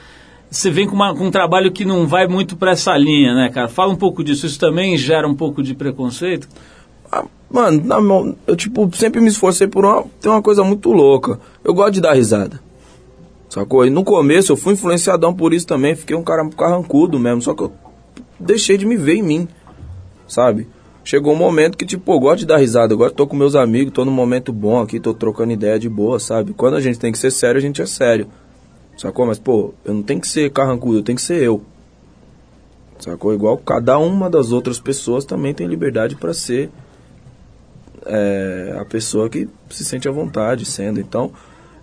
[0.49, 3.49] Você vem com, uma- com um trabalho que não vai muito pra essa linha, né,
[3.49, 3.67] cara?
[3.67, 4.45] Fala um pouco disso.
[4.45, 6.47] Isso também gera um pouco de preconceito?
[7.11, 10.91] Ah, Mano, na mão, eu tipo, sempre me esforcei por uma, ter uma coisa muito
[10.91, 11.39] louca.
[11.63, 12.59] Eu gosto de dar risada.
[13.49, 13.83] Sacou?
[13.85, 17.55] E no começo eu fui influenciadão por isso também, fiquei um cara carrancudo mesmo, só
[17.55, 17.71] que eu
[18.39, 19.47] deixei de me ver em mim,
[20.27, 20.67] sabe?
[21.03, 23.91] Chegou um momento que, tipo, eu gosto de dar risada, agora tô com meus amigos,
[23.93, 26.53] tô num momento bom aqui, tô trocando ideia de boa, sabe?
[26.53, 28.27] Quando a gente tem que ser sério, a gente é sério.
[28.99, 29.25] Sacou?
[29.25, 31.61] Mas, pô, eu não tenho que ser carrancudo, eu tenho que ser eu.
[32.99, 33.33] Sacou?
[33.33, 36.69] Igual cada uma das outras pessoas também tem liberdade pra ser
[38.05, 40.99] é, a pessoa que se sente à vontade sendo.
[40.99, 41.31] Então,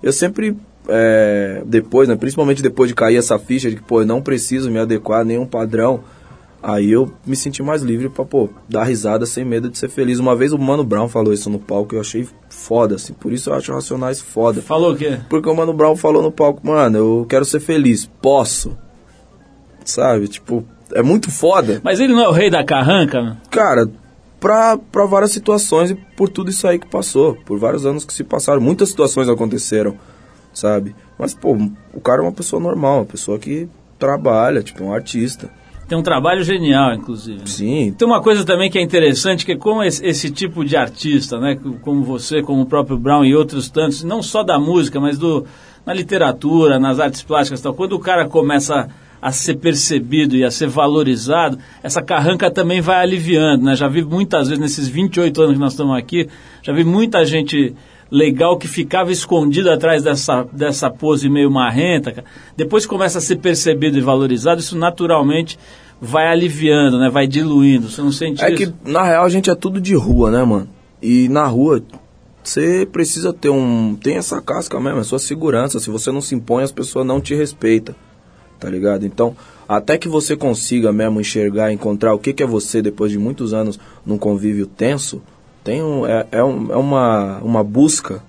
[0.03, 4.07] eu sempre, é, depois, né, principalmente depois de cair essa ficha de que, pô, eu
[4.07, 6.05] não preciso me adequar a nenhum padrão,
[6.67, 10.19] aí eu me senti mais livre pra, pô, dar risada sem medo de ser feliz.
[10.19, 13.33] Uma vez o Mano Brown falou isso no palco e eu achei foda, assim, por
[13.33, 14.61] isso eu acho Racionais foda.
[14.61, 15.21] Falou o quê?
[15.29, 18.77] Porque o Mano Brown falou no palco, mano, eu quero ser feliz, posso.
[19.85, 20.27] Sabe?
[20.27, 21.81] Tipo, é muito foda.
[21.85, 23.37] Mas ele não é o rei da carranca?
[23.49, 23.89] Cara,
[24.41, 27.37] pra, pra várias situações e por tudo isso aí que passou.
[27.47, 28.61] Por vários anos que se passaram.
[28.61, 29.97] Muitas situações aconteceram,
[30.53, 30.97] sabe?
[31.17, 31.57] Mas, pô,
[31.95, 35.49] o cara é uma pessoa normal, uma pessoa que trabalha, tipo, um artista.
[35.89, 37.39] Tem um trabalho genial, inclusive.
[37.39, 37.47] né?
[37.47, 40.77] Sim, Tem uma coisa também que é interessante, que é como esse, esse tipo de
[40.77, 44.99] artista, né, como você, como o próprio Brown e outros tantos, não só da música,
[44.99, 45.47] mas do,
[45.85, 48.89] na literatura, nas artes plásticas tal, quando o cara começa
[49.23, 53.75] a ser percebido e a ser valorizado, essa carranca também vai aliviando, né?
[53.75, 56.29] Já vi muitas vezes, nesses 28 anos que nós estamos aqui,
[56.63, 57.75] já vi muita gente
[58.11, 62.27] legal que ficava escondida atrás dessa, dessa pose meio marrenta, cara.
[62.57, 65.59] depois que começa a ser percebido e valorizado, isso naturalmente
[66.01, 67.09] vai aliviando, né?
[67.09, 67.89] Vai diluindo.
[67.89, 68.73] Você não sente É isso?
[68.73, 70.69] que, na real, a gente é tudo de rua, né, mano?
[71.03, 71.83] E na rua,
[72.43, 73.97] você precisa ter um.
[73.97, 75.81] Tem essa casca mesmo, é sua segurança.
[75.81, 77.95] Se você não se impõe, as pessoas não te respeitam.
[78.59, 79.05] Tá ligado?
[79.05, 79.37] Então,
[79.69, 83.53] até que você consiga mesmo enxergar, encontrar o que, que é você depois de muitos
[83.53, 85.23] anos num convívio tenso,
[85.67, 88.23] tem um, é, é, um- é uma, uma busca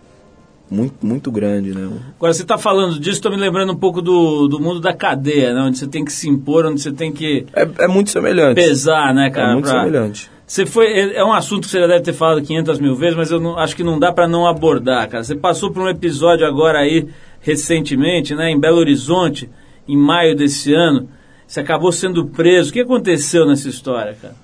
[0.70, 1.88] muito, muito grande, né?
[2.18, 5.54] Agora, você está falando disso, estou me lembrando um pouco do, do mundo da cadeia,
[5.54, 5.62] né?
[5.62, 8.56] Onde você tem que se impor, onde você tem que É, é muito semelhante.
[8.56, 9.52] pesar, né, cara?
[9.52, 10.30] é muito pra- semelhante.
[10.46, 13.16] Você foi, é é um assunto que você já deve ter falado 500 mil vezes,
[13.18, 15.24] mas eu não- acho que não dá para não abordar, cara.
[15.24, 17.08] Você passou por um episódio agora aí,
[17.42, 19.50] recentemente, né, em Belo Horizonte,
[19.88, 21.08] em maio desse ano.
[21.46, 22.70] Você acabou sendo preso.
[22.72, 24.36] O que aconteceu nessa história, cara?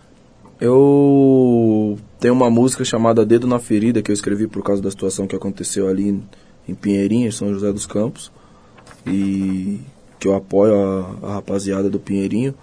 [0.60, 5.28] Eu tenho uma música chamada Dedo na Ferida que eu escrevi por causa da situação
[5.28, 6.24] que aconteceu ali
[6.66, 8.32] em, Pinheirinho, em São José dos Campos.
[9.06, 9.82] E
[10.18, 12.56] que eu apoio a, a rapaziada do Pinheirinho.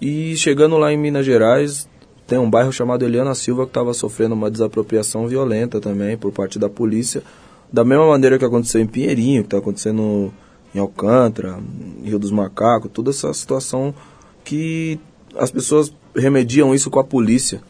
[0.00, 1.86] E chegando lá em Minas Gerais,
[2.26, 6.58] tem um bairro chamado Eliana Silva que estava sofrendo uma desapropriação violenta também por parte
[6.58, 7.22] da polícia.
[7.70, 10.32] Da mesma maneira que aconteceu em Pinheirinho, que está acontecendo
[10.74, 11.58] em Alcântara,
[12.02, 13.94] Rio dos Macacos, toda essa situação
[14.42, 14.98] que
[15.36, 17.60] as pessoas remediam isso com a polícia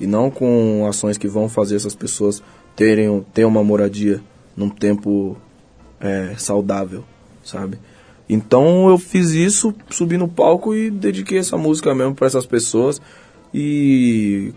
[0.00, 2.42] e não com ações que vão fazer essas pessoas
[2.76, 4.20] terem ter uma moradia
[4.56, 5.36] num tempo
[6.00, 7.04] é, saudável,
[7.44, 7.78] sabe?
[8.28, 13.00] Então eu fiz isso, subi no palco e dediquei essa música mesmo para essas pessoas
[13.52, 14.52] e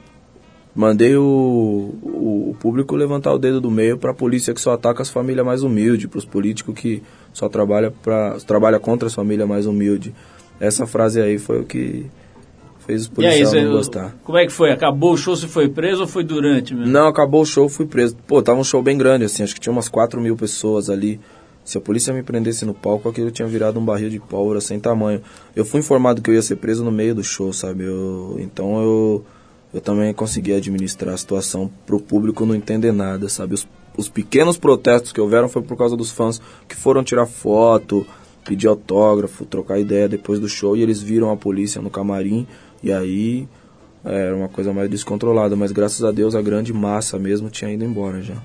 [0.75, 5.01] mandei o, o, público levantar o dedo do meio para a polícia que só ataca
[5.01, 7.01] as famílias mais humildes, para os políticos que
[7.34, 10.13] só trabalha para trabalha contra as famílias mais humildes.
[10.60, 12.06] Essa frase aí foi o que
[12.91, 14.15] fez os e aí, você, não gostar.
[14.23, 14.71] como é que foi?
[14.71, 16.91] Acabou o show, você foi preso ou foi durante mesmo?
[16.91, 18.15] Não, acabou o show, fui preso.
[18.27, 21.19] Pô, tava um show bem grande, assim, acho que tinha umas 4 mil pessoas ali.
[21.63, 24.80] Se a polícia me prendesse no palco, aquilo tinha virado um barril de pólvora sem
[24.80, 25.21] tamanho.
[25.56, 27.84] Eu fui informado que eu ia ser preso no meio do show, sabe?
[27.84, 29.25] Eu, então eu,
[29.73, 33.54] eu também consegui administrar a situação pro público não entender nada, sabe?
[33.54, 38.06] Os, os pequenos protestos que houveram foi por causa dos fãs que foram tirar foto,
[38.43, 42.47] pedir autógrafo, trocar ideia depois do show e eles viram a polícia no camarim
[42.83, 43.47] e aí
[44.03, 47.71] é, era uma coisa mais descontrolada, mas graças a Deus a grande massa mesmo tinha
[47.71, 48.35] ido embora já.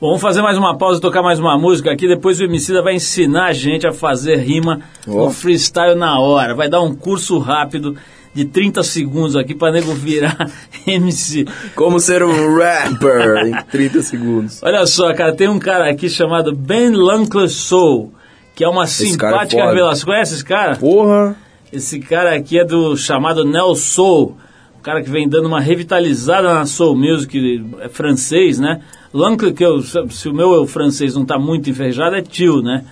[0.00, 2.06] Bom, vamos fazer mais uma pausa, tocar mais uma música aqui.
[2.06, 5.24] Depois o Emicida vai ensinar a gente a fazer rima Ó.
[5.24, 6.54] no freestyle na hora.
[6.54, 7.96] Vai dar um curso rápido
[8.32, 10.48] de 30 segundos aqui pra nego virar
[10.86, 11.46] MC.
[11.74, 14.62] Como ser um rapper em 30 segundos.
[14.62, 18.12] Olha só, cara, tem um cara aqui chamado Ben Lunkler Soul,
[18.54, 19.72] que é uma cara é simpática foda.
[19.72, 20.04] revelação.
[20.04, 20.76] Conhece esse cara?
[20.76, 21.36] Porra!
[21.72, 24.36] Esse cara aqui é do chamado Neo Soul,
[24.78, 28.80] um cara que vem dando uma revitalizada na Soul Music, é francês, né?
[29.12, 32.84] L'Uncle, que eu, se o meu francês não tá muito enferrujado, é tio, né?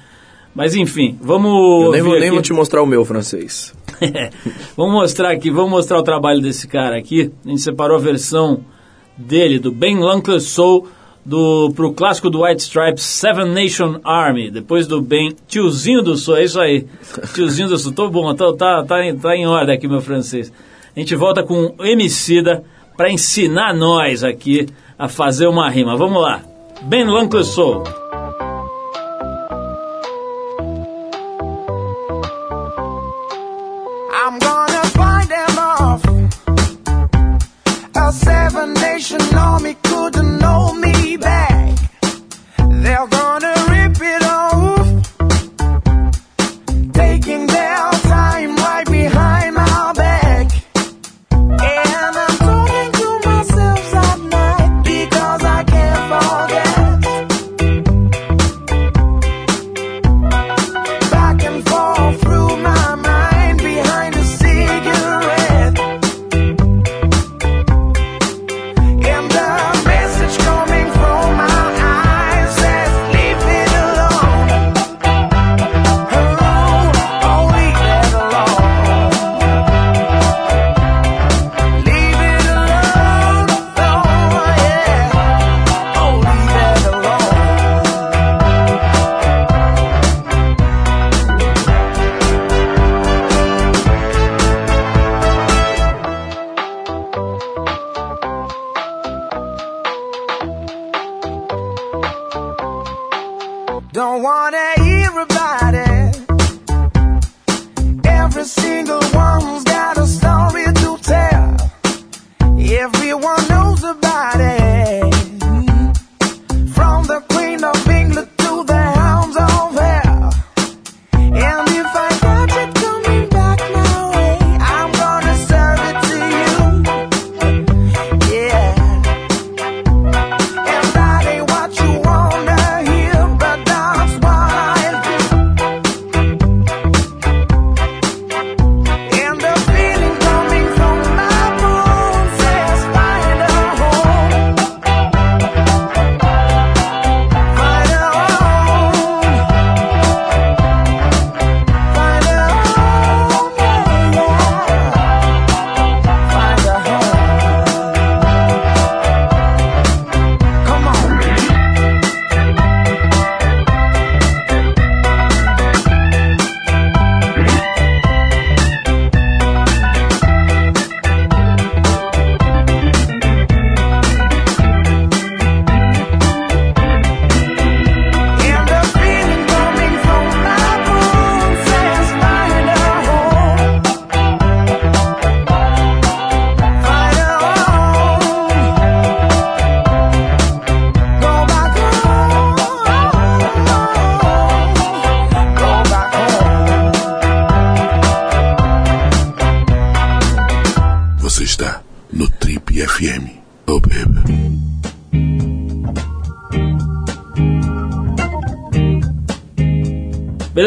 [0.54, 1.84] Mas enfim, vamos.
[1.84, 3.74] Eu nem, vou, nem vou te mostrar o meu francês.
[4.74, 7.30] vamos mostrar aqui, vamos mostrar o trabalho desse cara aqui.
[7.44, 8.64] A gente separou a versão
[9.16, 10.88] dele, do Ben L'Uncle Soul,
[11.26, 14.50] do, pro clássico do White Stripes, Seven Nation Army.
[14.50, 16.86] Depois do Ben, tiozinho do Soul, é isso aí.
[17.34, 20.52] Tiozinho do Soul, tô bom, tô, tá, tá, em, tá em ordem aqui meu francês.
[20.94, 22.62] A gente volta com o Emicida
[22.96, 25.96] para ensinar nós aqui a fazer uma rima.
[25.96, 26.42] Vamos lá.
[26.82, 28.05] Ben L'Uncle Soul.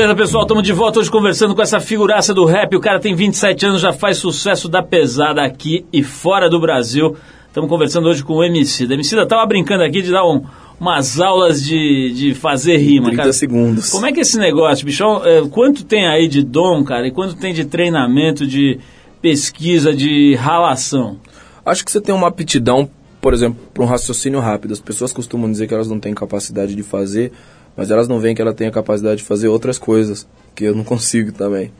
[0.09, 2.75] Beleza, pessoal, estamos de volta hoje conversando com essa figuraça do rap.
[2.75, 7.15] O cara tem 27 anos, já faz sucesso da pesada aqui e fora do Brasil.
[7.47, 8.85] Estamos conversando hoje com o MC.
[8.85, 10.41] O MC tava brincando aqui de dar um-
[10.79, 13.33] umas aulas de, de fazer rima, 30 cara.
[13.33, 13.91] segundos.
[13.91, 15.23] Como é que é esse negócio, bichão?
[15.23, 17.07] É, quanto tem aí de dom, cara?
[17.07, 18.79] E quanto tem de treinamento, de
[19.21, 21.17] pesquisa, de ralação?
[21.63, 22.89] Acho que você tem uma aptidão,
[23.21, 24.71] por exemplo, para um raciocínio rápido.
[24.73, 27.31] As pessoas costumam dizer que elas não têm capacidade de fazer,
[27.79, 30.75] mas elas não veem que ela tem a capacidade de fazer outras coisas, que eu
[30.75, 31.71] não consigo também,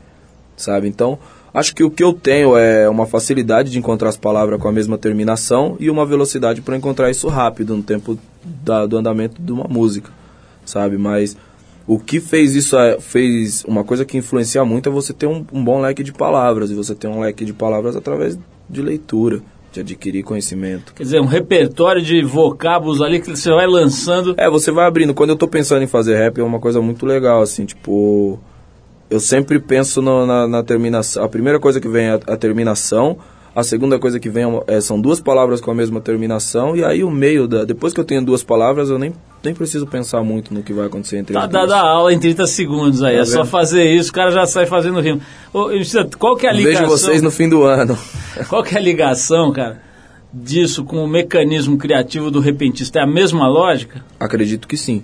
[0.56, 0.88] sabe?
[0.88, 1.18] Então,
[1.52, 4.72] acho que o que eu tenho é uma facilidade de encontrar as palavras com a
[4.72, 8.18] mesma terminação e uma velocidade para encontrar isso rápido no tempo
[8.64, 10.10] da- do andamento de uma música,
[10.64, 10.96] sabe?
[10.96, 11.36] Mas
[11.86, 15.44] o que fez isso, é, fez uma coisa que influencia muito é você ter um,
[15.52, 18.38] um bom leque de palavras, e você ter um leque de palavras através
[18.70, 19.42] de leitura,
[19.72, 20.92] de adquirir conhecimento.
[20.94, 24.34] Quer dizer, um repertório de vocábulos ali que você vai lançando.
[24.36, 25.14] É, você vai abrindo.
[25.14, 28.38] Quando eu tô pensando em fazer rap, é uma coisa muito legal, assim, tipo.
[29.08, 31.24] Eu sempre penso no- na, na terminação.
[31.24, 33.18] A primeira coisa que vem é a, a terminação.
[33.54, 36.76] A segunda coisa que vem é é, são duas palavras com a mesma terminação.
[36.76, 37.64] E aí o meio da.
[37.64, 39.12] Depois que eu tenho duas palavras, eu nem,
[39.42, 42.46] nem preciso pensar muito no que vai acontecer entre Tá dada a aula em 30
[42.46, 43.16] segundos aí.
[43.16, 43.50] Tá é só vendo?
[43.50, 45.20] fazer isso, o cara já sai fazendo rima.
[45.52, 45.68] Ô,
[46.18, 46.82] qual que é a ligação?
[46.82, 47.96] Vejo vocês no fim do ano.
[48.48, 49.80] Qual que é a ligação, cara,
[50.32, 53.00] disso com o mecanismo criativo do repentista?
[53.00, 54.04] É a mesma lógica?
[54.18, 55.02] Acredito que sim.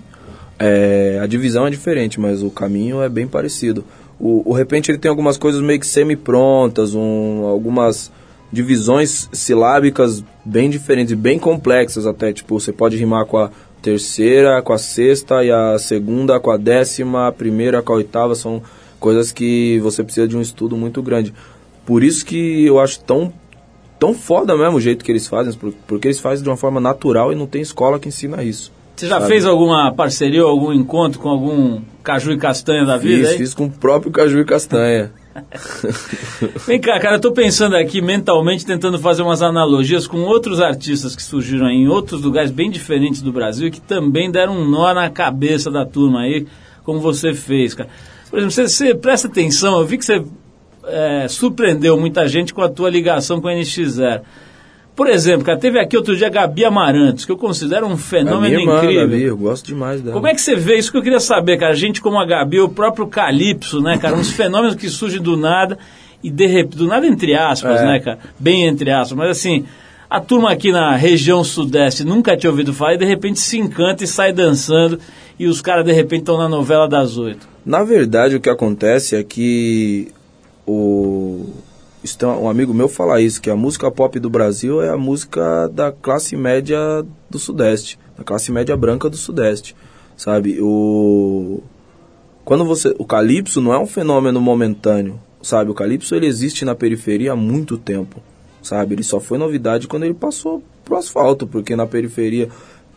[0.58, 3.84] É, a divisão é diferente, mas o caminho é bem parecido.
[4.18, 8.10] O, o repente ele tem algumas coisas meio que semi-prontas, um, algumas
[8.52, 12.32] divisões silábicas bem diferentes, e bem complexas até.
[12.32, 13.50] Tipo, você pode rimar com a
[13.90, 18.34] terceira, com a sexta, e a segunda com a décima, a primeira com a oitava.
[18.34, 18.60] São
[18.98, 21.32] coisas que você precisa de um estudo muito grande.
[21.84, 23.32] Por isso que eu acho tão
[23.98, 26.78] tão foda mesmo o jeito que eles fazem, por- porque eles fazem de uma forma
[26.80, 28.70] natural e não tem escola que ensina isso.
[28.94, 29.28] Você já Sabe?
[29.28, 33.38] fez alguma parceria ou algum encontro com algum caju e castanha da vida Fiz, aí?
[33.38, 35.12] fiz com o próprio Caju e Castanha.
[36.66, 41.14] Vem cá, cara, eu tô pensando aqui mentalmente, tentando fazer umas analogias com outros artistas
[41.14, 44.68] que surgiram aí em outros lugares bem diferentes do Brasil e que também deram um
[44.68, 46.46] nó na cabeça da turma aí,
[46.84, 47.88] como você fez, cara.
[48.30, 50.24] Por exemplo, você, você presta atenção, eu vi que você
[50.84, 54.22] é, surpreendeu muita gente com a tua ligação com a NX0.
[54.96, 57.96] Por exemplo, cara, teve aqui outro dia a Gabi Amarantos, que eu considero um A
[57.98, 59.02] fenômeno minha irmã, incrível.
[59.08, 60.14] Gabi, eu gosto demais dela.
[60.14, 61.74] Como é que você vê isso que eu queria saber, cara?
[61.74, 64.16] Gente como a Gabi, o próprio Calypso, né, cara?
[64.16, 65.78] Uns fenômenos que surgem do nada
[66.24, 67.84] e de repente, do nada entre aspas, É.
[67.84, 68.18] né, cara?
[68.38, 69.66] Bem entre aspas, mas assim,
[70.08, 74.02] a turma aqui na região sudeste nunca tinha ouvido falar e de repente se encanta
[74.02, 74.98] e sai dançando
[75.38, 77.46] e os caras de repente estão na novela das oito.
[77.66, 80.08] Na verdade, o que acontece é que
[80.66, 81.44] o
[82.14, 85.68] tem um amigo meu fala isso, que a música pop do Brasil é a música
[85.68, 86.78] da classe média
[87.30, 89.74] do Sudeste, da classe média branca do Sudeste,
[90.16, 90.58] sabe?
[90.60, 91.62] O
[92.44, 95.70] quando você o calypso não é um fenômeno momentâneo, sabe?
[95.70, 98.22] O calypso ele existe na periferia há muito tempo,
[98.62, 98.94] sabe?
[98.94, 102.48] Ele só foi novidade quando ele passou pro asfalto, porque na periferia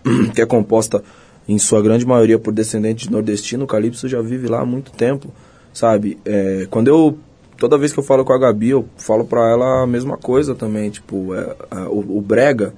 [0.36, 1.04] que é composta
[1.48, 4.92] em sua grande maioria por descendentes de nordestino, o calypso já vive lá há muito
[4.92, 5.34] tempo,
[5.74, 6.20] sabe?
[6.24, 7.18] É, quando eu
[7.60, 10.56] toda vez que eu falo com a Gabi, eu falo pra ela a mesma coisa
[10.56, 12.74] também, tipo, é, a- o, o brega,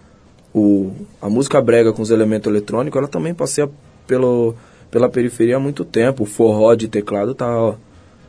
[0.53, 3.69] o, a música brega com os elementos eletrônicos, ela também passeia
[4.07, 4.53] pelo,
[4.89, 6.23] pela periferia há muito tempo.
[6.23, 7.75] O forró de teclado tá, ó,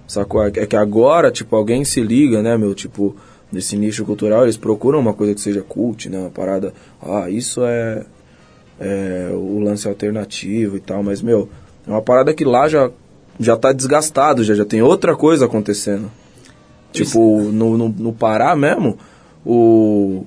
[0.07, 0.43] sacou?
[0.45, 3.17] É que agora, tipo, alguém se liga, né, meu, tipo,
[3.51, 6.73] nesse nicho cultural, eles procuram uma coisa que seja cult, né, uma parada,
[7.03, 8.05] ah, isso é,
[8.81, 11.49] é o lance alternativo e tal, mas, meu,
[11.87, 12.91] é uma parada que lá já,
[13.41, 16.11] já tá desgastado, já, já tem outra coisa acontecendo.
[16.93, 18.99] Tipo, no, no, no Pará mesmo,
[19.45, 20.25] o,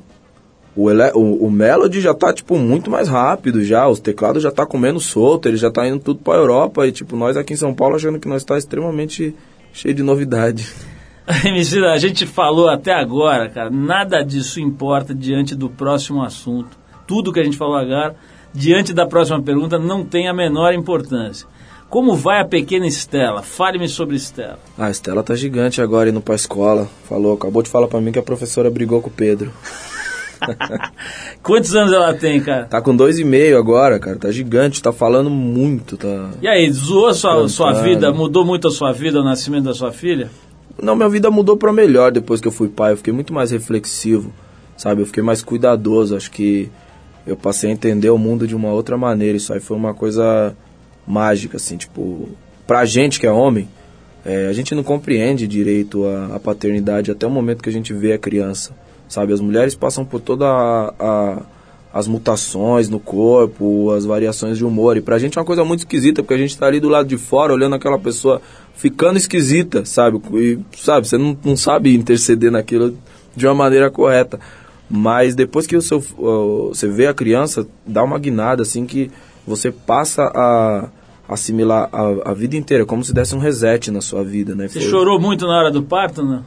[0.75, 4.51] o, ele, o, o Melody já tá, tipo, muito mais rápido já, os teclados já
[4.51, 7.57] tá comendo solto, ele já tá indo tudo pra Europa, e, tipo, nós aqui em
[7.57, 9.33] São Paulo achando que nós tá extremamente
[9.71, 10.67] cheio de novidade.
[11.27, 16.77] A gente falou até agora, cara, nada disso importa diante do próximo assunto.
[17.07, 18.15] Tudo que a gente falou agora,
[18.53, 21.47] diante da próxima pergunta, não tem a menor importância.
[21.89, 23.41] Como vai a pequena Estela?
[23.41, 24.59] Fale-me sobre Estela.
[24.77, 28.11] Ah, a Estela tá gigante agora indo pra escola, falou, acabou de falar pra mim
[28.11, 29.51] que a professora brigou com o Pedro.
[31.41, 32.65] Quantos anos ela tem, cara?
[32.65, 36.31] Tá com dois e meio agora, cara, tá gigante, tá falando muito, tá...
[36.41, 37.49] E aí, zoou sua, Cantando.
[37.49, 38.11] sua vida?
[38.11, 40.29] Mudou muito a sua vida, o nascimento da sua filha?
[40.81, 42.91] Não, minha vida mudou pra melhor depois que eu fui pai.
[42.91, 44.33] Eu fiquei muito mais reflexivo,
[44.75, 45.01] sabe?
[45.01, 46.17] Eu fiquei mais cuidadoso.
[46.17, 46.69] Acho que
[47.25, 49.37] eu passei a entender o mundo de uma outra maneira.
[49.37, 50.53] Isso aí foi uma coisa
[51.07, 52.29] mágica, assim, tipo...
[52.67, 53.67] Pra gente que é homem,
[54.25, 57.93] é, a gente não compreende direito a, a paternidade até o momento que a gente
[57.93, 58.73] vê a criança,
[59.07, 59.33] sabe?
[59.33, 60.93] As mulheres passam por toda a...
[60.99, 61.41] a
[61.95, 64.97] as mutações no corpo, as variações de humor.
[64.97, 67.07] E pra gente é uma coisa muito esquisita, porque a gente tá ali do lado
[67.07, 68.41] de fora olhando aquela pessoa
[68.75, 70.21] ficando esquisita, sabe?
[70.33, 72.97] E, sabe, você não, não sabe interceder naquilo
[73.33, 74.41] de uma maneira correta.
[74.89, 76.01] Mas depois que o seu,
[76.67, 79.09] você vê a criança, dá uma guinada, assim, que
[79.47, 80.89] você passa a
[81.27, 84.67] assimilar a, a vida inteira, como se desse um reset na sua vida, né?
[84.67, 86.43] Você Foi- chorou muito na hora do parto, não?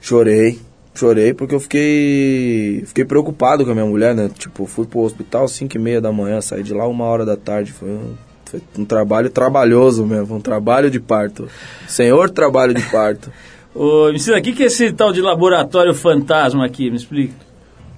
[0.00, 0.60] Chorei.
[0.94, 4.30] Chorei porque eu fiquei fiquei preocupado com a minha mulher, né?
[4.38, 7.24] Tipo, fui pro hospital às 5 e meia da manhã, saí de lá uma hora
[7.24, 7.72] da tarde.
[7.72, 8.14] Foi um,
[8.46, 11.48] foi um trabalho trabalhoso mesmo, um trabalho de parto.
[11.86, 13.30] Senhor trabalho de parto.
[13.74, 16.88] Ô, me ensina, o que que é esse tal de laboratório fantasma aqui?
[16.90, 17.34] Me explica.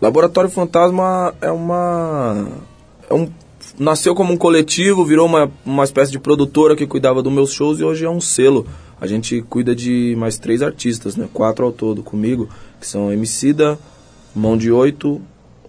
[0.01, 2.49] Laboratório Fantasma é uma...
[3.11, 3.29] É um,
[3.79, 7.79] nasceu como um coletivo, virou uma, uma espécie de produtora que cuidava dos meus shows
[7.79, 8.67] e hoje é um selo.
[9.01, 11.29] A gente cuida de mais três artistas, né?
[11.33, 12.49] Quatro ao todo comigo,
[12.81, 13.79] que são Emicida,
[14.35, 15.21] Mão de Oito,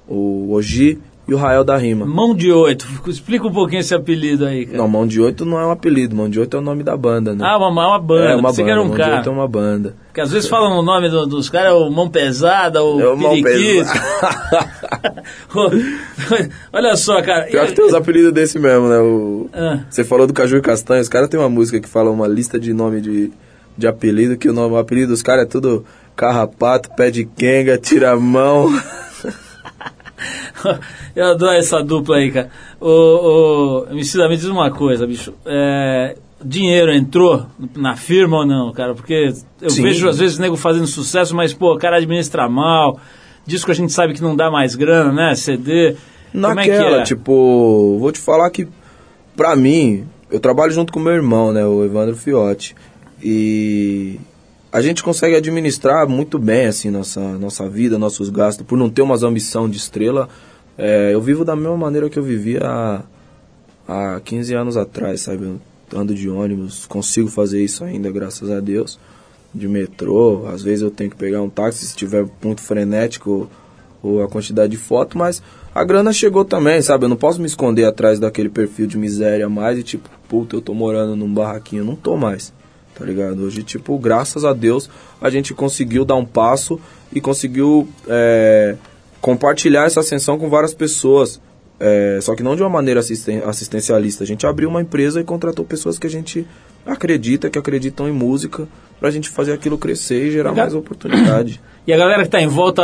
[0.07, 0.97] o Oji
[1.30, 2.06] e o Rael da Rima.
[2.06, 2.88] Mão de oito.
[3.08, 4.78] Explica um pouquinho esse apelido aí, cara.
[4.80, 6.98] Não, Mão de Oito não é um apelido, Mão de Oito é o nome da
[6.98, 7.46] banda, né?
[7.48, 8.26] Ah, uma, uma banda.
[8.32, 9.16] é uma banda, que era um Mão de cara.
[9.18, 9.96] Oito é uma banda.
[10.08, 13.86] Porque às vezes falam o nome do- dos caras, o Mão Pesada, o É Periquito.
[13.86, 15.24] Pesada.
[16.74, 17.46] Olha só, cara.
[17.46, 18.98] Pior que tem uns apelidos desse mesmo, né?
[19.00, 19.50] O...
[19.54, 19.80] Ah.
[19.90, 22.60] Você falou do Caju e Castanho, os caras tem uma música que fala uma lista
[22.60, 23.32] de nome de,
[23.78, 27.78] de apelido, que o, nome, o apelido dos caras é tudo carrapato, pé de quenga,
[27.78, 28.70] tira-mão.
[31.16, 32.49] Eu adoro essa dupla aí, cara.
[32.80, 35.34] Ô, ô, me diz uma coisa, bicho.
[35.45, 37.45] É, dinheiro entrou
[37.76, 38.93] na firma ou não, cara?
[38.93, 39.84] Porque eu Sim.
[39.84, 42.99] vejo às vezes nego fazendo sucesso, mas, pô, o cara administra mal.
[43.45, 45.36] Disco a gente sabe que não dá mais grana, né?
[45.36, 45.95] CD.
[46.32, 47.03] Como é que Naquela, é?
[47.03, 48.68] tipo, vou te falar que,
[49.36, 52.76] pra mim, eu trabalho junto com meu irmão, né, o Evandro Fiotti,
[53.22, 54.20] e
[54.72, 59.01] a gente consegue administrar muito bem, assim, nossa, nossa vida, nossos gastos, por não ter
[59.01, 60.30] umas ambição de estrela,
[60.80, 63.04] é, eu vivo da mesma maneira que eu vivia há,
[63.86, 65.60] há 15 anos atrás, sabe, eu
[65.94, 68.98] ando de ônibus, consigo fazer isso ainda, graças a Deus,
[69.54, 73.50] de metrô, às vezes eu tenho que pegar um táxi se estiver muito frenético
[74.02, 75.44] ou a quantidade de foto, mas
[75.76, 77.04] a grana chegou também, sabe?
[77.04, 80.62] Eu não posso me esconder atrás daquele perfil de miséria mais e tipo, puta, eu
[80.62, 82.54] tô morando num barraquinho, não tô mais.
[82.96, 83.44] Tá ligado?
[83.44, 84.90] Hoje, tipo, graças a Deus,
[85.22, 86.80] a gente conseguiu dar um passo
[87.12, 88.76] e conseguiu é,
[89.22, 91.41] compartilhar essa ascensão com várias pessoas.
[91.80, 94.24] É, só que não de uma maneira assisten assistencialista.
[94.24, 96.45] A gente abriu uma empresa e contratou pessoas que a gente
[96.86, 98.67] acredita, que acreditam em música,
[98.99, 101.61] pra gente fazer aquilo crescer e gerar mais oportunidade.
[101.88, 102.84] E a galera que tá em volta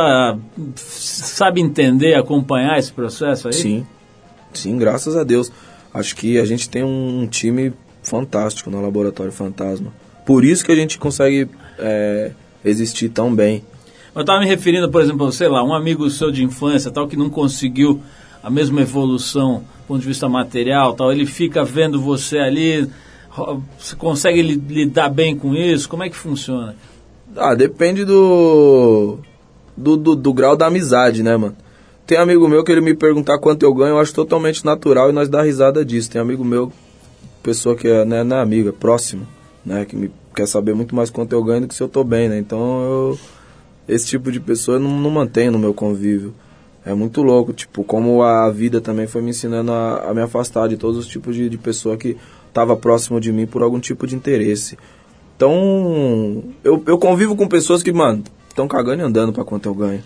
[0.76, 3.54] sabe entender, acompanhar esse processo aí?
[3.54, 3.86] Sim,
[4.52, 5.52] sim, graças a Deus.
[5.94, 7.72] Acho que a gente tem um time
[8.02, 9.94] fantástico no Laboratório Fantasma.
[10.26, 12.32] Por isso que a gente consegue é,
[12.64, 13.64] existir tão bem.
[14.16, 17.18] Eu estava me referindo, por exemplo, sei lá, um amigo seu de infância, tal, que
[17.18, 18.00] não conseguiu
[18.42, 22.90] a mesma evolução do ponto de vista material, tal, ele fica vendo você ali,
[23.78, 25.90] você consegue li- lidar bem com isso?
[25.90, 26.76] Como é que funciona?
[27.36, 29.18] Ah, depende do,
[29.76, 31.56] do, do, do grau da amizade, né, mano?
[32.08, 35.14] Tem amigo meu que ele me perguntar quanto eu ganho, eu acho totalmente natural e
[35.14, 36.10] nós dá risada disso.
[36.10, 36.72] Tem amigo meu,
[37.44, 39.28] pessoa que é, né, não é amiga, próximo,
[39.66, 42.04] né, que me quer saber muito mais quanto eu ganho do que se eu tô
[42.04, 42.38] bem, né?
[42.38, 43.20] Então eu,
[43.88, 46.34] esse tipo de pessoa eu não, não mantenho no meu convívio.
[46.86, 50.68] É muito louco, tipo, como a vida também foi me ensinando a, a me afastar
[50.70, 52.16] de todos os tipos de, de pessoa que
[52.54, 54.78] tava próximo de mim por algum tipo de interesse.
[55.36, 59.74] Então, eu, eu convivo com pessoas que, mano, estão cagando e andando pra quanto eu
[59.74, 60.04] ganho.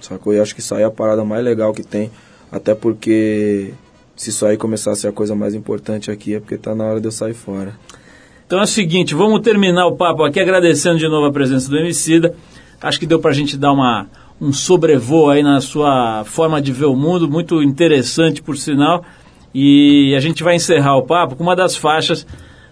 [0.00, 0.32] Sacou?
[0.32, 2.10] E acho que isso aí é a parada mais legal que tem.
[2.50, 3.74] Até porque
[4.16, 6.84] se isso aí começar a ser a coisa mais importante aqui, é porque tá na
[6.84, 7.74] hora de eu sair fora.
[8.46, 11.76] Então é o seguinte, vamos terminar o papo aqui agradecendo de novo a presença do
[11.76, 12.34] Emicida.
[12.80, 14.06] Acho que deu pra gente dar uma,
[14.40, 19.04] um sobrevoo aí na sua forma de ver o mundo, muito interessante por sinal.
[19.54, 22.26] E a gente vai encerrar o papo com uma das faixas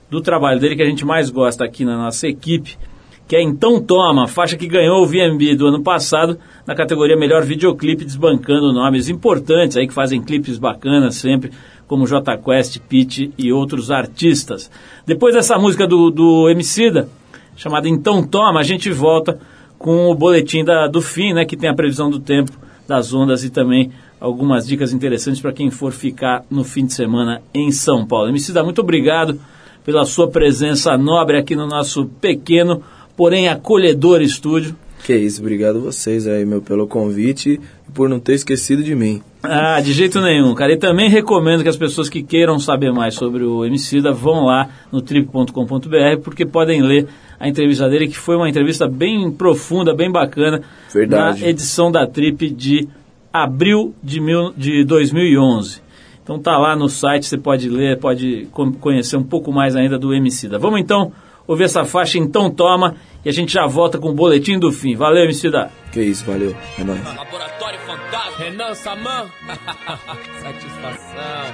[0.09, 2.79] do trabalho dele que a gente mais gosta aqui na nossa equipe,
[3.27, 7.43] que é Então Toma, faixa que ganhou o VMB do ano passado na categoria Melhor
[7.43, 11.51] Videoclipe, desbancando nomes importantes aí que fazem clipes bacanas sempre,
[11.89, 14.71] como J Quest, Pitty e outros artistas.
[15.05, 17.09] Depois dessa música do, do Emicida,
[17.57, 19.41] chamada Então Toma, a gente volta
[19.79, 22.53] com o boletim da, do fim, né, que tem a previsão do tempo,
[22.87, 27.43] das ondas e também algumas dicas interessantes para quem for ficar no fim de semana
[27.53, 28.29] em São Paulo.
[28.29, 29.39] Emicida, muito obrigado
[29.85, 32.83] pela sua presença nobre aqui no nosso pequeno,
[33.17, 34.77] porém acolhedor estúdio.
[35.07, 39.23] Que isso, obrigado vocês aí, meu, pelo convite e por não ter esquecido de mim.
[39.41, 40.73] Ah, de jeito nenhum, cara.
[40.73, 44.69] E também recomendo que as pessoas que queiram saber mais sobre o Emicida vão lá
[44.91, 47.07] no trip.com.br porque podem ler
[47.39, 51.43] a entrevista dele, que foi uma entrevista bem profunda, bem bacana, Verdade.
[51.43, 52.89] na edição da Trip de
[53.33, 55.81] abril de, mil, de 2011.
[56.25, 59.97] Então tá lá no site, você pode ler, pode co- conhecer um pouco mais ainda
[59.97, 60.59] do Emicida.
[60.59, 61.13] Vamos então
[61.47, 62.97] ouvir essa faixa, então toma,
[63.27, 64.95] e a gente já volta com o boletim do fim.
[64.95, 65.69] Valeu, Emicida!
[65.91, 66.57] Que isso, valeu.
[66.79, 67.03] É nóis.
[67.05, 69.27] Laboratório Fantasma, Renan Saman.
[70.43, 71.53] Satisfação.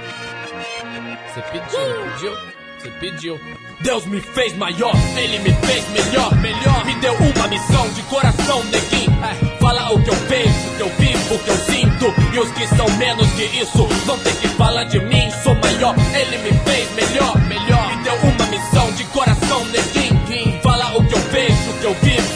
[1.25, 1.79] Você pediu,
[2.11, 2.31] pediu?
[2.77, 3.39] Você pediu.
[3.81, 6.85] Deus me fez maior, ele me fez melhor, melhor.
[6.85, 9.11] Me deu uma missão de coração, neguinho.
[9.23, 12.35] É, fala o que eu penso, o que eu vivo, o que eu sinto.
[12.35, 15.27] E os que são menos que isso vão ter que falar de mim.
[15.41, 17.52] Sou maior, ele me fez melhor, melhor.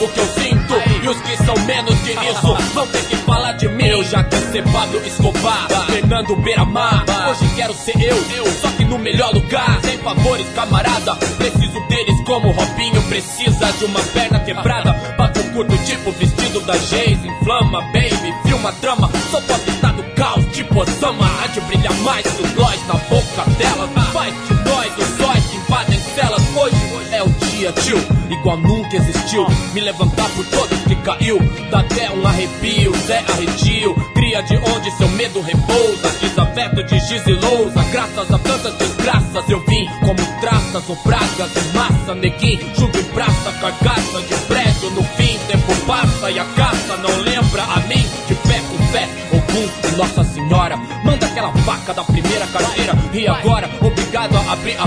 [0.00, 0.74] O que eu o sinto.
[1.02, 3.86] E os que são menos que isso vão ter que falar de mim.
[3.86, 7.04] Eu já cansei Pablo Escobar, Fernando Beiramar.
[7.30, 9.80] Hoje quero ser eu, eu, só que no melhor lugar.
[9.82, 11.14] Sem favores, camarada.
[11.36, 14.94] Preciso deles como Robinho precisa de uma perna quebrada.
[15.16, 17.18] Pato curto, tipo vestido da Geis.
[17.24, 19.10] Inflama, baby, filma drama.
[19.30, 21.28] Sou pop tá no caos, tipo Osama.
[21.42, 23.90] Há de brilhar mais que os nós na boca delas.
[24.12, 25.27] Faz de nós os sóis
[27.72, 27.98] dia, tio,
[28.30, 29.46] igual nunca existiu.
[29.72, 31.38] Me levantar por todos que caiu.
[31.70, 33.94] Dá até um arrepio, Zé Arredio.
[34.14, 36.08] Cria de onde seu medo repousa.
[36.20, 37.82] Desaberto de giz e lousa.
[37.90, 42.14] Graças a tantas desgraças eu vim como traças ou pragas em massa.
[42.14, 44.90] Neguinho, junto em praça, carcaça de prédio.
[44.90, 48.06] No fim, tempo passa e a caça não lembra a mim.
[48.26, 50.76] De pé com fé, Ogum e Nossa Senhora.
[51.04, 52.92] Manda aquela vaca da primeira carteira.
[53.12, 54.86] E agora, obrigado a abrir a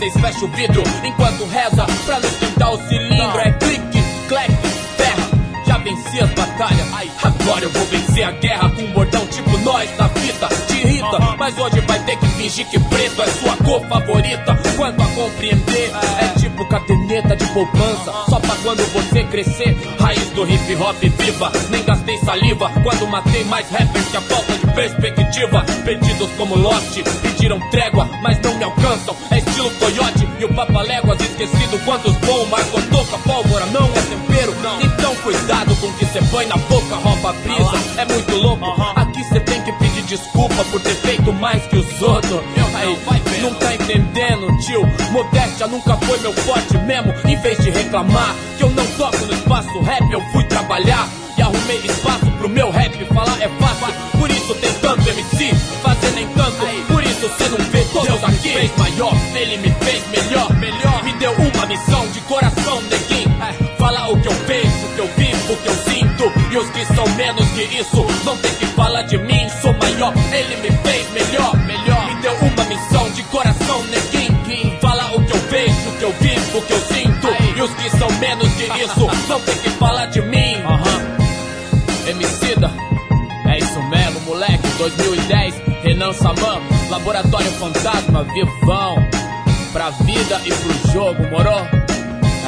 [0.00, 1.86] Pra quem cês fecha o vidro enquanto reza.
[2.06, 3.40] Pra não esquentar o cilindro.
[3.40, 5.28] É clique, cleque, ferra.
[5.66, 6.88] Já venci as batalhas.
[7.22, 10.48] Agora eu vou vencer a guerra com um bordão tipo nós da fita.
[10.66, 14.58] Te irrita, mas hoje vai ter que fingir que preto é sua cor favorita.
[14.76, 18.12] Quanto a compreender, é tipo caderneta de poupança.
[18.28, 21.52] Só pra quando você crescer, raiz do hip hop viva.
[21.70, 25.64] Nem gastei saliva quando matei mais rappers que a falta de perspectiva.
[25.84, 29.16] Perdidos como Lost, pediram trégua, mas não me alcançam.
[29.30, 31.78] É estilo coiote e o papaléguas esquecido.
[31.84, 34.54] Quantos bom, Marco toca, pólvora não é tempero.
[34.82, 38.00] Então cuidado com o que cê põe na boca, rouba a brisa.
[38.00, 38.64] É muito louco,
[38.96, 42.40] aqui cê tem que pedir desculpa por ter feito mais que os outros.
[42.74, 42.96] Aí,
[43.40, 44.39] não tá entendendo,
[45.10, 47.14] Modéstia nunca foi meu forte mesmo.
[47.24, 51.08] Em vez de reclamar que eu não toco no espaço rap, eu fui trabalhar
[51.38, 52.92] e arrumei espaço pro meu rap.
[53.06, 56.58] Falar é fácil, por isso tem tanto MC, fazer nem tanto.
[56.88, 58.48] Por isso cê não vê todos aqui.
[58.48, 61.04] Me fez maior, ele me fez melhor, melhor.
[61.04, 63.34] Me deu uma missão de coração, neguinho.
[63.42, 66.32] É, falar o que eu penso, o que eu vivo, o que eu sinto.
[66.52, 68.59] E os que são menos que isso, não tem
[78.80, 80.56] isso, não tem que falar de mim.
[82.08, 82.70] Emicida,
[83.46, 84.66] é isso mesmo, moleque.
[84.78, 88.96] 2010, Renan Saman, Laboratório Fantasma, vivão.
[89.72, 91.50] Pra vida e pro jogo, moro?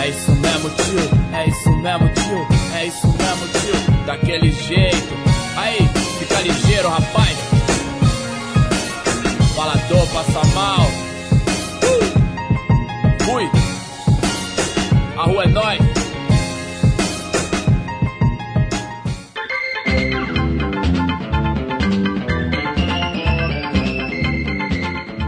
[0.03, 1.11] É isso mesmo, tio.
[1.33, 2.47] É isso mesmo, tio.
[2.75, 4.05] É isso mesmo, tio.
[4.07, 5.15] Daquele jeito.
[5.57, 7.37] Aí, fica ligeiro, rapaz.
[9.55, 10.87] Falador passa mal.
[11.85, 13.25] Uh!
[13.25, 13.51] Fui.
[15.17, 15.92] A rua é nós.